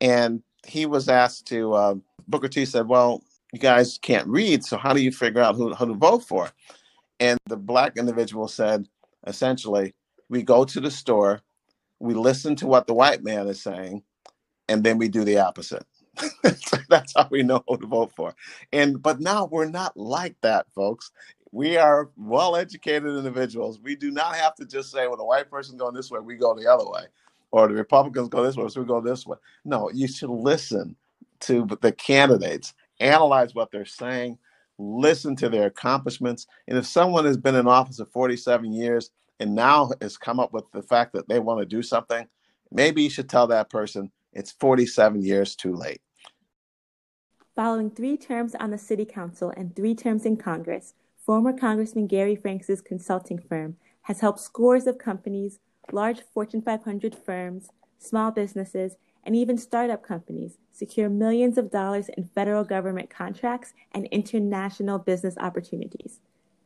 And 0.00 0.42
he 0.66 0.86
was 0.86 1.08
asked 1.08 1.46
to, 1.48 1.74
uh, 1.74 1.94
Booker 2.28 2.48
T 2.48 2.64
said, 2.64 2.88
Well, 2.88 3.22
you 3.52 3.58
guys 3.58 3.98
can't 4.00 4.26
read, 4.26 4.64
so 4.64 4.76
how 4.78 4.92
do 4.92 5.02
you 5.02 5.12
figure 5.12 5.42
out 5.42 5.56
who, 5.56 5.74
who 5.74 5.86
to 5.86 5.94
vote 5.94 6.24
for? 6.24 6.50
And 7.20 7.38
the 7.46 7.56
black 7.56 7.96
individual 7.96 8.48
said, 8.48 8.88
essentially, 9.26 9.94
we 10.28 10.42
go 10.42 10.64
to 10.64 10.80
the 10.80 10.90
store, 10.90 11.42
we 12.00 12.14
listen 12.14 12.56
to 12.56 12.66
what 12.66 12.86
the 12.86 12.94
white 12.94 13.22
man 13.22 13.46
is 13.46 13.62
saying, 13.62 14.02
and 14.68 14.82
then 14.82 14.98
we 14.98 15.08
do 15.08 15.22
the 15.22 15.38
opposite. 15.38 15.84
That's 16.88 17.12
how 17.14 17.28
we 17.30 17.42
know 17.42 17.62
who 17.68 17.78
to 17.78 17.86
vote 17.86 18.12
for. 18.16 18.34
And 18.72 19.02
but 19.02 19.20
now 19.20 19.46
we're 19.46 19.68
not 19.68 19.96
like 19.96 20.36
that, 20.42 20.66
folks. 20.74 21.10
We 21.52 21.76
are 21.76 22.10
well 22.16 22.56
educated 22.56 23.14
individuals. 23.14 23.78
We 23.78 23.94
do 23.94 24.10
not 24.10 24.34
have 24.36 24.54
to 24.56 24.64
just 24.64 24.90
say, 24.90 25.06
well, 25.06 25.18
the 25.18 25.24
white 25.24 25.50
person 25.50 25.76
going 25.76 25.94
this 25.94 26.10
way, 26.10 26.18
we 26.18 26.36
go 26.36 26.54
the 26.54 26.66
other 26.66 26.88
way, 26.88 27.04
or 27.50 27.68
the 27.68 27.74
Republicans 27.74 28.30
go 28.30 28.42
this 28.42 28.56
way, 28.56 28.66
so 28.68 28.80
we 28.80 28.86
go 28.86 29.02
this 29.02 29.26
way. 29.26 29.36
No, 29.64 29.90
you 29.92 30.08
should 30.08 30.30
listen 30.30 30.96
to 31.40 31.66
the 31.82 31.92
candidates, 31.92 32.72
analyze 33.00 33.54
what 33.54 33.70
they're 33.70 33.84
saying, 33.84 34.38
listen 34.78 35.36
to 35.36 35.50
their 35.50 35.66
accomplishments. 35.66 36.46
And 36.68 36.78
if 36.78 36.86
someone 36.86 37.26
has 37.26 37.36
been 37.36 37.54
in 37.54 37.68
office 37.68 37.98
for 37.98 38.06
47 38.06 38.72
years 38.72 39.10
and 39.38 39.54
now 39.54 39.90
has 40.00 40.16
come 40.16 40.40
up 40.40 40.54
with 40.54 40.64
the 40.72 40.82
fact 40.82 41.12
that 41.12 41.28
they 41.28 41.38
want 41.38 41.60
to 41.60 41.66
do 41.66 41.82
something, 41.82 42.26
maybe 42.70 43.02
you 43.02 43.10
should 43.10 43.28
tell 43.28 43.46
that 43.48 43.68
person 43.68 44.10
it's 44.32 44.52
47 44.52 45.20
years 45.20 45.54
too 45.54 45.74
late. 45.74 46.00
Following 47.54 47.90
three 47.90 48.16
terms 48.16 48.54
on 48.54 48.70
the 48.70 48.78
City 48.78 49.04
Council 49.04 49.52
and 49.54 49.76
three 49.76 49.94
terms 49.94 50.24
in 50.24 50.38
Congress, 50.38 50.94
former 51.24 51.52
Congressman 51.52 52.06
Gary 52.08 52.34
Franks' 52.34 52.80
consulting 52.80 53.38
firm 53.38 53.76
has 54.02 54.20
helped 54.20 54.40
scores 54.40 54.86
of 54.86 54.98
companies, 54.98 55.60
large 55.92 56.22
Fortune 56.34 56.62
500 56.62 57.14
firms, 57.14 57.68
small 57.98 58.32
businesses, 58.32 58.96
and 59.24 59.36
even 59.36 59.56
startup 59.56 60.02
companies 60.02 60.58
secure 60.72 61.08
millions 61.08 61.56
of 61.56 61.70
dollars 61.70 62.08
in 62.16 62.28
federal 62.34 62.64
government 62.64 63.08
contracts 63.08 63.72
and 63.92 64.06
international 64.06 64.98
business 64.98 65.36
opportunities. 65.38 66.18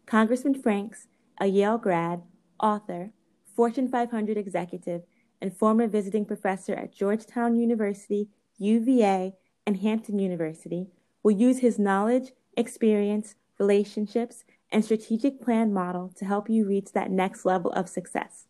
Congressman 0.07 0.55
Franks, 0.63 1.07
a 1.39 1.47
Yale 1.47 1.77
grad, 1.77 2.23
author, 2.59 3.11
Fortune 3.55 3.89
500 3.89 4.39
executive, 4.39 5.03
and 5.43 5.55
former 5.55 5.87
visiting 5.87 6.25
professor 6.25 6.75
at 6.75 6.95
Georgetown 6.95 7.57
University, 7.57 8.29
UVA, 8.59 9.35
and 9.67 9.77
Hampton 9.79 10.19
University, 10.19 10.87
will 11.23 11.33
use 11.33 11.59
his 11.59 11.79
knowledge, 11.79 12.33
experience, 12.57 13.35
relationships, 13.59 14.45
and 14.71 14.85
strategic 14.85 15.41
plan 15.41 15.73
model 15.73 16.13
to 16.17 16.25
help 16.25 16.51
you 16.51 16.67
reach 16.67 16.93
that 16.93 17.11
next 17.11 17.45
level 17.45 17.71
of 17.73 17.89
success. 17.89 18.47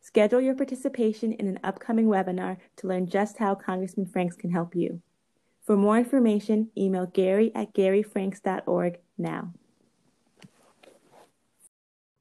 Schedule 0.00 0.40
your 0.40 0.56
participation 0.56 1.32
in 1.32 1.46
an 1.46 1.60
upcoming 1.62 2.06
webinar 2.06 2.56
to 2.76 2.88
learn 2.88 3.06
just 3.06 3.38
how 3.38 3.54
Congressman 3.54 4.06
Franks 4.06 4.34
can 4.34 4.50
help 4.50 4.74
you. 4.74 5.00
For 5.64 5.76
more 5.76 5.96
information, 5.96 6.70
email 6.76 7.06
gary 7.06 7.52
at 7.54 7.72
garyfranks.org 7.72 8.98
now. 9.16 9.52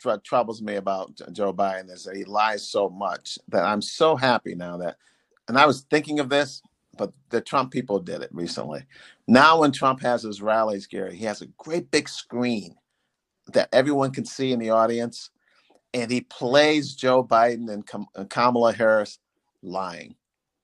What 0.03 0.23
troubles 0.23 0.61
me 0.61 0.75
about 0.75 1.19
Joe 1.31 1.53
Biden 1.53 1.91
is 1.91 2.05
that 2.05 2.15
he 2.15 2.23
lies 2.23 2.67
so 2.67 2.89
much 2.89 3.37
that 3.47 3.63
I'm 3.63 3.81
so 3.81 4.15
happy 4.15 4.55
now 4.55 4.77
that, 4.77 4.97
and 5.47 5.57
I 5.57 5.65
was 5.65 5.81
thinking 5.81 6.19
of 6.19 6.29
this, 6.29 6.61
but 6.97 7.13
the 7.29 7.41
Trump 7.41 7.71
people 7.71 7.99
did 7.99 8.21
it 8.21 8.29
recently. 8.33 8.83
Now, 9.27 9.61
when 9.61 9.71
Trump 9.71 10.01
has 10.01 10.23
his 10.23 10.41
rallies, 10.41 10.87
Gary, 10.87 11.15
he 11.15 11.25
has 11.25 11.41
a 11.41 11.47
great 11.57 11.89
big 11.91 12.09
screen 12.09 12.75
that 13.53 13.69
everyone 13.71 14.11
can 14.11 14.25
see 14.25 14.51
in 14.51 14.59
the 14.59 14.69
audience 14.69 15.29
and 15.93 16.09
he 16.09 16.21
plays 16.21 16.95
Joe 16.95 17.23
Biden 17.23 17.69
and, 17.69 17.89
uh, 18.15 18.25
Kamala 18.25 18.73
Harris 18.73 19.19
lying. 19.61 20.15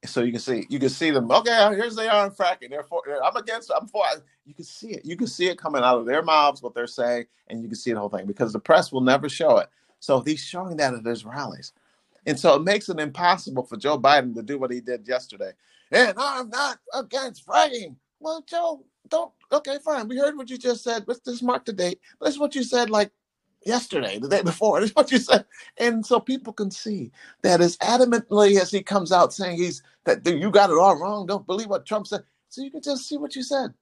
So 0.06 0.22
you 0.22 0.32
can 0.32 0.40
see, 0.40 0.66
you 0.70 0.80
can 0.80 0.90
see 0.90 1.10
them. 1.10 1.30
Okay, 1.30 1.76
here's 1.76 1.96
they 1.96 2.08
are 2.08 2.28
in 2.28 2.32
fracking. 2.32 2.70
They're 2.70 2.84
for. 2.84 3.02
I'm 3.24 3.36
against. 3.36 3.72
I'm 3.76 3.88
for. 3.88 4.06
You 4.46 4.54
can 4.54 4.64
see 4.64 4.92
it. 4.92 5.04
You 5.04 5.18
can 5.18 5.28
see 5.28 5.48
it 5.48 5.58
coming 5.58 5.84
out 5.84 5.98
of 5.98 6.06
their 6.06 6.22
mouths, 6.22 6.62
what 6.62 6.76
they're 6.76 6.88
saying, 6.88 7.26
and 7.48 7.62
you 7.62 7.68
can 7.68 7.76
see 7.76 7.92
the 7.92 8.00
whole 8.00 8.08
thing 8.08 8.28
because 8.28 8.54
the 8.54 8.60
press 8.60 8.92
will 8.92 9.02
never 9.02 9.28
show 9.28 9.58
it. 9.58 9.68
So 10.00 10.22
he's 10.22 10.40
showing 10.40 10.78
that 10.78 10.94
at 10.94 11.04
his 11.04 11.26
rallies, 11.26 11.74
and 12.26 12.40
so 12.40 12.56
it 12.56 12.64
makes 12.64 12.88
it 12.90 13.00
impossible 13.00 13.64
for 13.64 13.76
Joe 13.76 14.00
Biden 14.00 14.36
to 14.36 14.44
do 14.44 14.60
what 14.60 14.72
he 14.72 14.80
did 14.80 15.08
yesterday. 15.08 15.52
And 15.92 16.16
I'm 16.20 16.50
not 16.50 16.80
against 16.94 17.48
fracking. 17.48 17.98
Well, 18.20 18.44
Joe, 18.48 18.86
don't. 19.10 19.34
Okay, 19.52 19.78
fine. 19.86 20.08
We 20.10 20.18
heard 20.20 20.38
what 20.38 20.52
you 20.52 20.60
just 20.60 20.84
said. 20.84 21.06
Let's 21.08 21.22
just 21.22 21.44
mark 21.44 21.66
the 21.66 21.74
date. 21.74 22.02
This 22.22 22.36
is 22.36 22.40
what 22.40 22.56
you 22.56 22.64
said 22.64 22.92
like 22.92 23.12
yesterday, 23.66 24.20
the 24.20 24.30
day 24.30 24.44
before. 24.44 24.80
That's 24.82 24.94
what 24.94 25.12
you 25.12 25.20
said. 25.20 25.46
And 25.80 26.06
so 26.06 26.20
people 26.20 26.54
can 26.54 26.72
see 26.72 27.12
that 27.44 27.62
as 27.62 27.78
adamantly 27.80 28.60
as 28.62 28.72
he 28.72 28.84
comes 28.84 29.12
out 29.14 29.34
saying 29.34 29.58
he's 29.58 29.84
that 30.06 30.26
you 30.28 30.52
got 30.52 30.72
it 30.72 30.78
all 30.80 31.00
wrong, 31.00 31.28
don't 31.28 31.48
believe 31.48 31.70
what 31.70 31.86
Trump 31.88 32.08
said. 32.08 32.24
So 32.50 32.64
you 32.64 32.72
can 32.72 32.84
just 32.84 33.08
see 33.08 33.18
what 33.18 33.36
you 33.36 33.44
said. 33.44 33.74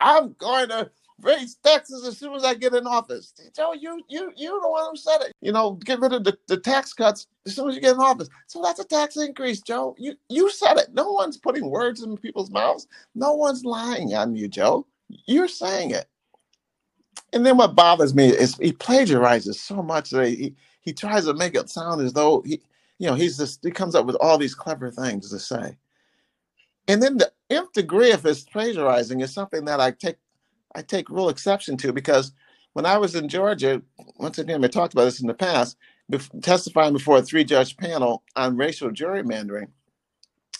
I'm 0.00 0.34
going 0.38 0.70
to 0.70 0.90
raise 1.20 1.56
taxes 1.56 2.06
as 2.06 2.18
soon 2.18 2.34
as 2.34 2.44
I 2.44 2.54
get 2.54 2.74
in 2.74 2.86
office. 2.86 3.32
Joe, 3.54 3.72
you 3.72 4.02
you 4.08 4.32
you 4.36 4.60
the 4.62 4.68
one 4.68 4.90
who 4.90 4.96
said 4.96 5.18
it. 5.22 5.32
You 5.40 5.52
know, 5.52 5.72
get 5.72 6.00
rid 6.00 6.12
of 6.12 6.24
the, 6.24 6.36
the 6.46 6.56
tax 6.58 6.92
cuts 6.92 7.26
as 7.46 7.54
soon 7.54 7.68
as 7.68 7.74
you 7.74 7.80
get 7.80 7.94
in 7.94 8.00
office. 8.00 8.28
So 8.46 8.62
that's 8.62 8.80
a 8.80 8.84
tax 8.84 9.16
increase, 9.16 9.60
Joe. 9.60 9.94
You 9.98 10.14
you 10.28 10.50
said 10.50 10.76
it. 10.76 10.92
No 10.92 11.10
one's 11.12 11.36
putting 11.36 11.70
words 11.70 12.02
in 12.02 12.16
people's 12.16 12.50
mouths. 12.50 12.86
No 13.14 13.34
one's 13.34 13.64
lying 13.64 14.14
on 14.14 14.36
you, 14.36 14.48
Joe. 14.48 14.86
You're 15.08 15.48
saying 15.48 15.92
it. 15.92 16.08
And 17.32 17.44
then 17.44 17.56
what 17.56 17.74
bothers 17.74 18.14
me 18.14 18.28
is 18.28 18.56
he 18.56 18.72
plagiarizes 18.72 19.60
so 19.60 19.82
much 19.82 20.10
that 20.10 20.28
he, 20.28 20.54
he 20.80 20.92
tries 20.92 21.24
to 21.26 21.34
make 21.34 21.54
it 21.54 21.68
sound 21.68 22.00
as 22.00 22.12
though 22.12 22.42
he, 22.42 22.62
you 22.98 23.08
know, 23.08 23.14
he's 23.14 23.36
just 23.36 23.64
he 23.64 23.70
comes 23.70 23.94
up 23.94 24.06
with 24.06 24.16
all 24.16 24.38
these 24.38 24.54
clever 24.54 24.90
things 24.90 25.30
to 25.30 25.38
say. 25.38 25.76
And 26.88 27.02
then 27.02 27.18
the 27.18 27.32
nth 27.50 27.72
degree 27.72 28.12
of 28.12 28.22
his 28.22 28.44
plagiarizing 28.44 29.20
is 29.20 29.34
something 29.34 29.64
that 29.64 29.80
I 29.80 29.90
take 29.90 30.16
I 30.76 30.82
take 30.82 31.08
real 31.08 31.30
exception 31.30 31.78
to 31.78 31.92
because 31.92 32.32
when 32.74 32.84
I 32.84 32.98
was 32.98 33.14
in 33.14 33.28
Georgia, 33.28 33.80
once 34.18 34.38
again, 34.38 34.60
we 34.60 34.68
talked 34.68 34.92
about 34.92 35.06
this 35.06 35.22
in 35.22 35.26
the 35.26 35.34
past, 35.34 35.78
testifying 36.42 36.92
before 36.92 37.16
a 37.16 37.22
three 37.22 37.44
judge 37.44 37.78
panel 37.78 38.22
on 38.36 38.58
racial 38.58 38.90
gerrymandering. 38.90 39.68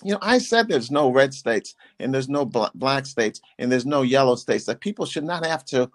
You 0.03 0.13
know, 0.13 0.19
I 0.23 0.39
said 0.39 0.69
there's 0.69 0.91
no 0.91 1.11
red 1.11 1.35
states 1.35 1.75
and 2.01 2.15
there's 2.15 2.31
no 2.31 2.47
black 2.47 3.05
states 3.07 3.43
and 3.59 3.71
there's 3.71 3.85
no 3.85 4.01
yellow 4.03 4.35
states, 4.37 4.65
that 4.65 4.81
people 4.81 5.05
should 5.05 5.25
not 5.25 5.45
have 5.45 5.65
to 5.67 5.91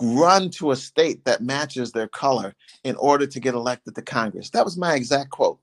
run 0.00 0.50
to 0.50 0.72
a 0.72 0.76
state 0.76 1.24
that 1.24 1.42
matches 1.42 1.92
their 1.92 2.08
color 2.08 2.54
in 2.82 2.96
order 2.96 3.26
to 3.28 3.40
get 3.40 3.54
elected 3.54 3.94
to 3.94 4.02
Congress. 4.02 4.50
That 4.50 4.64
was 4.64 4.76
my 4.76 4.94
exact 4.94 5.30
quote. 5.30 5.60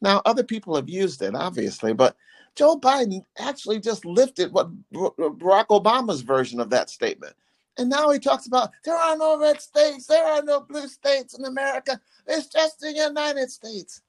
Now, 0.00 0.20
other 0.24 0.42
people 0.42 0.74
have 0.74 0.88
used 0.88 1.22
it, 1.22 1.36
obviously, 1.36 1.92
but 1.92 2.16
Joe 2.56 2.78
Biden 2.78 3.24
actually 3.38 3.80
just 3.80 4.04
lifted 4.04 4.52
what 4.52 4.70
Barack 4.92 5.68
Obama's 5.68 6.22
version 6.22 6.58
of 6.58 6.70
that 6.70 6.90
statement. 6.90 7.34
And 7.78 7.90
now 7.90 8.10
he 8.10 8.18
talks 8.18 8.46
about 8.46 8.70
there 8.84 8.96
are 8.96 9.16
no 9.16 9.38
red 9.38 9.60
states, 9.60 10.06
there 10.06 10.24
are 10.24 10.42
no 10.42 10.60
blue 10.60 10.88
states 10.88 11.38
in 11.38 11.44
America. 11.44 12.00
It's 12.26 12.46
just 12.46 12.80
the 12.80 12.92
United 12.92 13.50
States. 13.50 14.00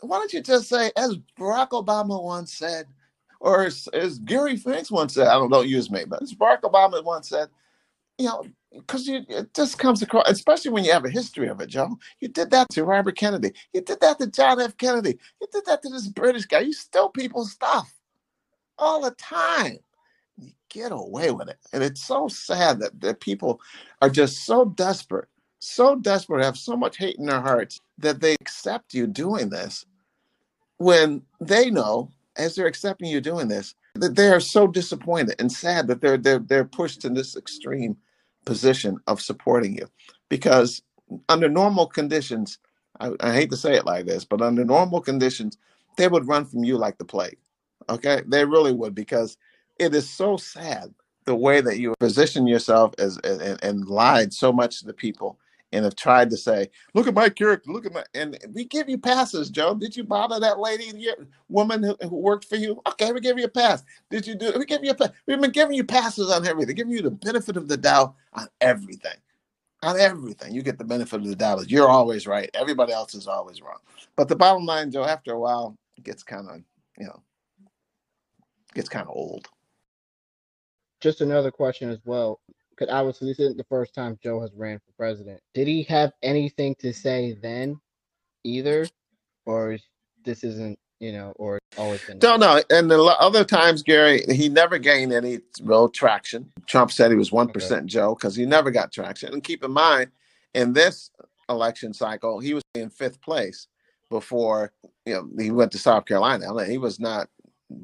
Why 0.00 0.18
don't 0.18 0.32
you 0.32 0.40
just 0.40 0.68
say, 0.68 0.92
as 0.96 1.16
Barack 1.38 1.70
Obama 1.70 2.22
once 2.22 2.54
said, 2.54 2.86
or 3.40 3.64
as, 3.64 3.88
as 3.92 4.18
Gary 4.18 4.56
Franks 4.56 4.90
once 4.90 5.14
said, 5.14 5.26
I 5.26 5.34
don't, 5.34 5.50
don't 5.50 5.68
use 5.68 5.90
me, 5.90 6.04
but 6.06 6.22
as 6.22 6.34
Barack 6.34 6.60
Obama 6.62 7.02
once 7.02 7.28
said, 7.28 7.48
you 8.18 8.26
know, 8.26 8.44
because 8.74 9.06
you 9.06 9.24
it 9.28 9.54
just 9.54 9.78
comes 9.78 10.02
across, 10.02 10.28
especially 10.28 10.70
when 10.70 10.84
you 10.84 10.92
have 10.92 11.04
a 11.04 11.10
history 11.10 11.48
of 11.48 11.60
it, 11.60 11.68
Joe. 11.68 11.98
You 12.20 12.28
did 12.28 12.50
that 12.50 12.68
to 12.70 12.84
Robert 12.84 13.16
Kennedy. 13.16 13.52
You 13.72 13.80
did 13.80 14.00
that 14.00 14.18
to 14.18 14.26
John 14.26 14.60
F. 14.60 14.76
Kennedy. 14.76 15.18
You 15.40 15.46
did 15.52 15.64
that 15.66 15.82
to 15.82 15.88
this 15.88 16.08
British 16.08 16.46
guy. 16.46 16.60
You 16.60 16.72
steal 16.72 17.08
people's 17.08 17.52
stuff 17.52 17.94
all 18.78 19.00
the 19.00 19.12
time. 19.12 19.78
You 20.36 20.50
get 20.68 20.92
away 20.92 21.30
with 21.30 21.48
it. 21.48 21.58
And 21.72 21.82
it's 21.82 22.04
so 22.04 22.28
sad 22.28 22.80
that, 22.80 23.00
that 23.00 23.20
people 23.20 23.60
are 24.02 24.10
just 24.10 24.44
so 24.44 24.64
desperate, 24.64 25.28
so 25.60 25.94
desperate, 25.94 26.44
have 26.44 26.58
so 26.58 26.76
much 26.76 26.96
hate 26.96 27.16
in 27.16 27.26
their 27.26 27.40
hearts 27.40 27.80
that 27.98 28.20
they 28.20 28.34
accept 28.40 28.94
you 28.94 29.06
doing 29.06 29.50
this 29.50 29.86
when 30.78 31.22
they 31.40 31.70
know, 31.70 32.10
as 32.36 32.54
they're 32.56 32.66
accepting 32.66 33.08
you 33.08 33.20
doing 33.20 33.46
this, 33.48 33.74
that 33.94 34.16
they 34.16 34.28
are 34.28 34.40
so 34.40 34.66
disappointed 34.66 35.36
and 35.38 35.52
sad 35.52 35.86
that 35.86 36.00
they're 36.00 36.16
they're 36.16 36.40
they're 36.40 36.64
pushed 36.64 37.00
to 37.00 37.08
this 37.08 37.36
extreme 37.36 37.96
position 38.44 38.98
of 39.06 39.20
supporting 39.20 39.76
you. 39.76 39.88
Because 40.28 40.82
under 41.28 41.48
normal 41.48 41.86
conditions 41.86 42.58
I, 43.00 43.12
I, 43.20 43.34
hate 43.34 43.50
to 43.50 43.56
say 43.56 43.74
it 43.74 43.84
like 43.84 44.06
this 44.06 44.24
but 44.24 44.40
under 44.40 44.64
normal 44.64 45.00
conditions 45.00 45.58
they 45.96 46.08
would 46.08 46.26
run 46.26 46.44
from 46.46 46.64
you 46.64 46.78
like 46.78 46.96
the 46.96 47.04
plague 47.04 47.36
okay? 47.88 48.22
They 48.26 48.44
really 48.44 48.72
would 48.72 48.94
because 48.94 49.36
it 49.78 49.94
is 49.94 50.08
so 50.08 50.36
sad 50.36 50.94
the 51.24 51.34
way 51.34 51.60
that 51.60 51.78
you 51.78 51.94
position 52.00 52.46
yourself 52.46 52.94
as 52.98 53.18
and, 53.24 53.62
and 53.62 53.86
lied 53.86 54.32
so 54.32 54.52
much 54.52 54.80
to 54.80 54.86
the 54.86 54.92
people 54.92 55.38
and 55.74 55.84
have 55.84 55.96
tried 55.96 56.30
to 56.30 56.36
say, 56.36 56.70
"Look 56.94 57.08
at 57.08 57.14
my 57.14 57.28
character, 57.28 57.70
look 57.70 57.84
at 57.84 57.92
my," 57.92 58.04
and 58.14 58.38
we 58.52 58.64
give 58.64 58.88
you 58.88 58.96
passes, 58.96 59.50
Joe. 59.50 59.74
Did 59.74 59.96
you 59.96 60.04
bother 60.04 60.38
that 60.40 60.60
lady, 60.60 60.92
woman 61.48 61.82
who, 61.82 61.96
who, 62.00 62.16
worked 62.16 62.44
for 62.44 62.56
you? 62.56 62.80
Okay, 62.86 63.12
we 63.12 63.20
give 63.20 63.38
you 63.38 63.44
a 63.44 63.48
pass. 63.48 63.82
Did 64.08 64.26
you 64.26 64.36
do? 64.36 64.52
We 64.56 64.66
give 64.66 64.84
you 64.84 64.92
a 64.92 64.94
pass. 64.94 65.10
We've 65.26 65.40
been 65.40 65.50
giving 65.50 65.74
you 65.74 65.84
passes 65.84 66.30
on 66.30 66.46
everything, 66.46 66.76
giving 66.76 66.92
you 66.92 67.02
the 67.02 67.10
benefit 67.10 67.56
of 67.56 67.68
the 67.68 67.76
doubt 67.76 68.14
on 68.32 68.46
everything, 68.60 69.16
on 69.82 69.98
everything. 69.98 70.54
You 70.54 70.62
get 70.62 70.78
the 70.78 70.84
benefit 70.84 71.20
of 71.20 71.26
the 71.26 71.36
doubt. 71.36 71.68
You're 71.70 71.88
always 71.88 72.26
right. 72.26 72.48
Everybody 72.54 72.92
else 72.92 73.14
is 73.14 73.26
always 73.26 73.60
wrong. 73.60 73.78
But 74.16 74.28
the 74.28 74.36
bottom 74.36 74.64
line, 74.64 74.92
Joe, 74.92 75.04
after 75.04 75.32
a 75.32 75.40
while, 75.40 75.76
it 75.96 76.04
gets 76.04 76.22
kind 76.22 76.48
of, 76.48 76.60
you 76.98 77.06
know, 77.06 77.20
gets 78.74 78.88
kind 78.88 79.08
of 79.08 79.14
old. 79.14 79.48
Just 81.00 81.20
another 81.20 81.50
question 81.50 81.90
as 81.90 81.98
well 82.04 82.40
because 82.76 82.92
obviously 82.92 83.28
this 83.28 83.40
isn't 83.40 83.56
the 83.56 83.64
first 83.64 83.94
time 83.94 84.18
Joe 84.22 84.40
has 84.40 84.52
ran 84.54 84.78
for 84.78 84.92
president. 84.96 85.40
Did 85.54 85.68
he 85.68 85.82
have 85.84 86.12
anything 86.22 86.74
to 86.80 86.92
say 86.92 87.36
then, 87.40 87.80
either, 88.44 88.86
or 89.46 89.78
this 90.24 90.44
isn't 90.44 90.78
you 91.00 91.12
know, 91.12 91.32
or 91.36 91.58
always 91.76 92.00
been. 92.06 92.18
Don't 92.18 92.40
know. 92.40 92.62
And 92.70 92.90
the 92.90 92.98
other 93.20 93.44
times, 93.44 93.82
Gary, 93.82 94.22
he 94.30 94.48
never 94.48 94.78
gained 94.78 95.12
any 95.12 95.40
real 95.62 95.88
traction. 95.88 96.50
Trump 96.66 96.90
said 96.90 97.10
he 97.10 97.16
was 97.16 97.30
one 97.30 97.50
Okay. 97.50 97.80
Joe 97.84 98.14
because 98.14 98.34
he 98.34 98.46
never 98.46 98.70
got 98.70 98.90
traction. 98.90 99.32
And 99.32 99.44
keep 99.44 99.62
in 99.62 99.70
mind, 99.70 100.10
in 100.54 100.72
this 100.72 101.10
election 101.50 101.92
cycle, 101.92 102.40
he 102.40 102.54
was 102.54 102.62
in 102.74 102.88
fifth 102.88 103.20
place 103.20 103.68
before 104.10 104.72
you 105.04 105.14
know 105.14 105.28
he 105.38 105.50
went 105.50 105.72
to 105.72 105.78
South 105.78 106.06
Carolina. 106.06 106.46
He 106.64 106.78
was 106.78 106.98
not 106.98 107.28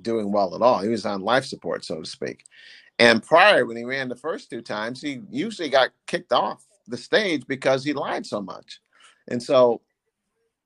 doing 0.00 0.32
well 0.32 0.54
at 0.54 0.62
all. 0.62 0.80
He 0.80 0.88
was 0.88 1.04
on 1.04 1.20
life 1.20 1.44
support, 1.44 1.84
so 1.84 2.00
to 2.00 2.08
speak. 2.08 2.44
And 3.00 3.24
prior, 3.24 3.66
when 3.66 3.78
he 3.78 3.84
ran 3.84 4.10
the 4.10 4.16
first 4.16 4.50
two 4.50 4.62
times, 4.62 5.02
he 5.02 5.22
usually 5.30 5.70
got 5.70 5.90
kicked 6.06 6.34
off 6.34 6.66
the 6.86 6.98
stage 6.98 7.44
because 7.48 7.82
he 7.82 7.94
lied 7.94 8.26
so 8.26 8.42
much. 8.42 8.80
And 9.28 9.42
so, 9.42 9.80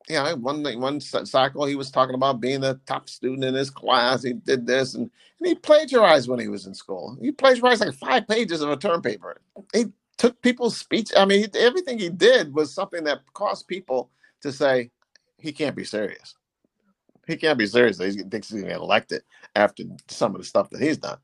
you 0.09 0.17
know, 0.17 0.37
one 0.37 0.65
one 0.81 1.01
cycle 1.01 1.65
he 1.65 1.77
was 1.77 1.93
talking 1.93 2.17
about 2.17 2.41
being 2.41 2.61
the 2.61 2.81
top 2.87 3.09
student 3.09 3.45
in 3.45 3.55
his 3.55 3.71
class. 3.71 4.25
He 4.25 4.35
did 4.35 4.67
this, 4.67 4.95
and, 4.95 5.11
and 5.41 5.49
he 5.49 5.55
plagiarized 5.55 6.29
when 6.29 6.41
he 6.41 6.49
was 6.49 6.67
in 6.67 6.75
school. 6.75 7.17
He 7.23 7.33
plagiarized 7.33 7.83
like 7.85 7.95
five 7.95 8.29
pages 8.29 8.63
of 8.63 8.71
a 8.71 8.77
term 8.77 9.01
paper. 9.01 9.41
He 9.73 9.87
took 10.19 10.43
people's 10.43 10.77
speech. 10.77 11.13
I 11.17 11.27
mean, 11.27 11.41
he, 11.53 11.61
everything 11.61 12.01
he 12.01 12.11
did 12.11 12.55
was 12.55 12.75
something 12.75 13.05
that 13.05 13.21
caused 13.35 13.69
people 13.69 14.11
to 14.43 14.53
say 14.53 14.91
he 15.39 15.53
can't 15.53 15.77
be 15.77 15.85
serious. 15.85 16.35
He 17.29 17.37
can't 17.37 17.59
be 17.59 17.67
serious. 17.67 17.99
He 17.99 18.13
thinks 18.25 18.51
he's 18.51 18.63
going 18.63 18.65
to 18.65 18.71
get 18.73 18.81
elected 18.81 19.23
after 19.57 19.85
some 20.09 20.35
of 20.35 20.41
the 20.41 20.47
stuff 20.47 20.71
that 20.71 20.83
he's 20.83 20.99
done. 20.99 21.19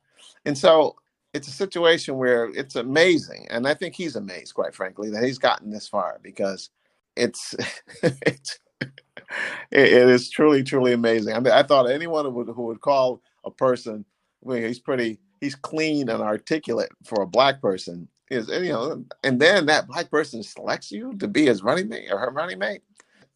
And 0.44 0.56
so 0.56 0.96
it's 1.32 1.48
a 1.48 1.52
situation 1.52 2.16
where 2.16 2.46
it's 2.50 2.76
amazing. 2.76 3.46
And 3.50 3.66
I 3.66 3.74
think 3.74 3.94
he's 3.94 4.16
amazed, 4.16 4.54
quite 4.54 4.74
frankly, 4.74 5.10
that 5.10 5.22
he's 5.24 5.38
gotten 5.38 5.70
this 5.70 5.88
far 5.88 6.18
because 6.22 6.70
it's, 7.16 7.54
it's 8.02 8.58
it 9.70 9.92
is 9.92 10.30
truly, 10.30 10.62
truly 10.62 10.92
amazing. 10.92 11.34
I 11.34 11.40
mean, 11.40 11.52
I 11.52 11.62
thought 11.62 11.88
anyone 11.90 12.24
who 12.24 12.30
would, 12.32 12.48
who 12.48 12.62
would 12.66 12.80
call 12.80 13.22
a 13.44 13.50
person, 13.50 14.04
well, 14.40 14.56
he's 14.56 14.80
pretty, 14.80 15.18
he's 15.40 15.54
clean 15.54 16.08
and 16.08 16.22
articulate 16.22 16.90
for 17.04 17.22
a 17.22 17.26
black 17.26 17.60
person 17.60 18.08
is, 18.30 18.48
you 18.48 18.68
know, 18.70 19.04
and 19.24 19.40
then 19.40 19.66
that 19.66 19.86
black 19.88 20.10
person 20.10 20.42
selects 20.42 20.90
you 20.92 21.14
to 21.18 21.28
be 21.28 21.46
his 21.46 21.62
running 21.62 21.88
mate 21.88 22.08
or 22.10 22.18
her 22.18 22.30
running 22.30 22.58
mate. 22.58 22.82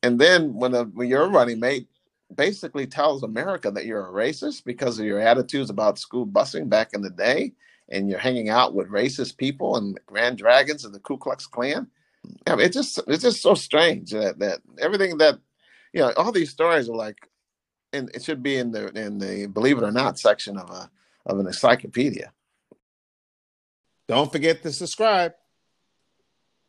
And 0.02 0.20
then 0.20 0.54
when, 0.54 0.72
when 0.72 1.08
your 1.08 1.28
running 1.28 1.60
mate 1.60 1.88
basically 2.34 2.86
tells 2.86 3.22
America 3.22 3.70
that 3.70 3.86
you're 3.86 4.08
a 4.08 4.12
racist 4.12 4.64
because 4.64 4.98
of 4.98 5.06
your 5.06 5.20
attitudes 5.20 5.70
about 5.70 5.98
school 5.98 6.26
busing 6.26 6.68
back 6.68 6.92
in 6.92 7.02
the 7.02 7.10
day, 7.10 7.52
and 7.88 8.08
you're 8.08 8.18
hanging 8.18 8.48
out 8.48 8.74
with 8.74 8.90
racist 8.90 9.36
people 9.36 9.76
and 9.76 9.98
Grand 10.06 10.38
Dragons 10.38 10.84
and 10.84 10.94
the 10.94 11.00
Ku 11.00 11.16
Klux 11.16 11.46
Klan. 11.46 11.88
It's 12.46 12.74
just 12.74 13.00
it's 13.06 13.22
just 13.22 13.42
so 13.42 13.54
strange 13.54 14.10
that 14.12 14.38
that 14.38 14.60
everything 14.78 15.18
that 15.18 15.38
you 15.92 16.00
know 16.00 16.12
all 16.16 16.32
these 16.32 16.50
stories 16.50 16.88
are 16.88 16.96
like, 16.96 17.28
and 17.92 18.10
it 18.14 18.24
should 18.24 18.42
be 18.42 18.56
in 18.56 18.70
the 18.70 18.88
in 18.98 19.18
the 19.18 19.46
believe 19.46 19.78
it 19.78 19.84
or 19.84 19.92
not 19.92 20.18
section 20.18 20.56
of 20.56 20.70
a 20.70 20.90
of 21.26 21.38
an 21.38 21.46
encyclopedia. 21.46 22.32
Don't 24.08 24.32
forget 24.32 24.62
to 24.62 24.72
subscribe. 24.72 25.32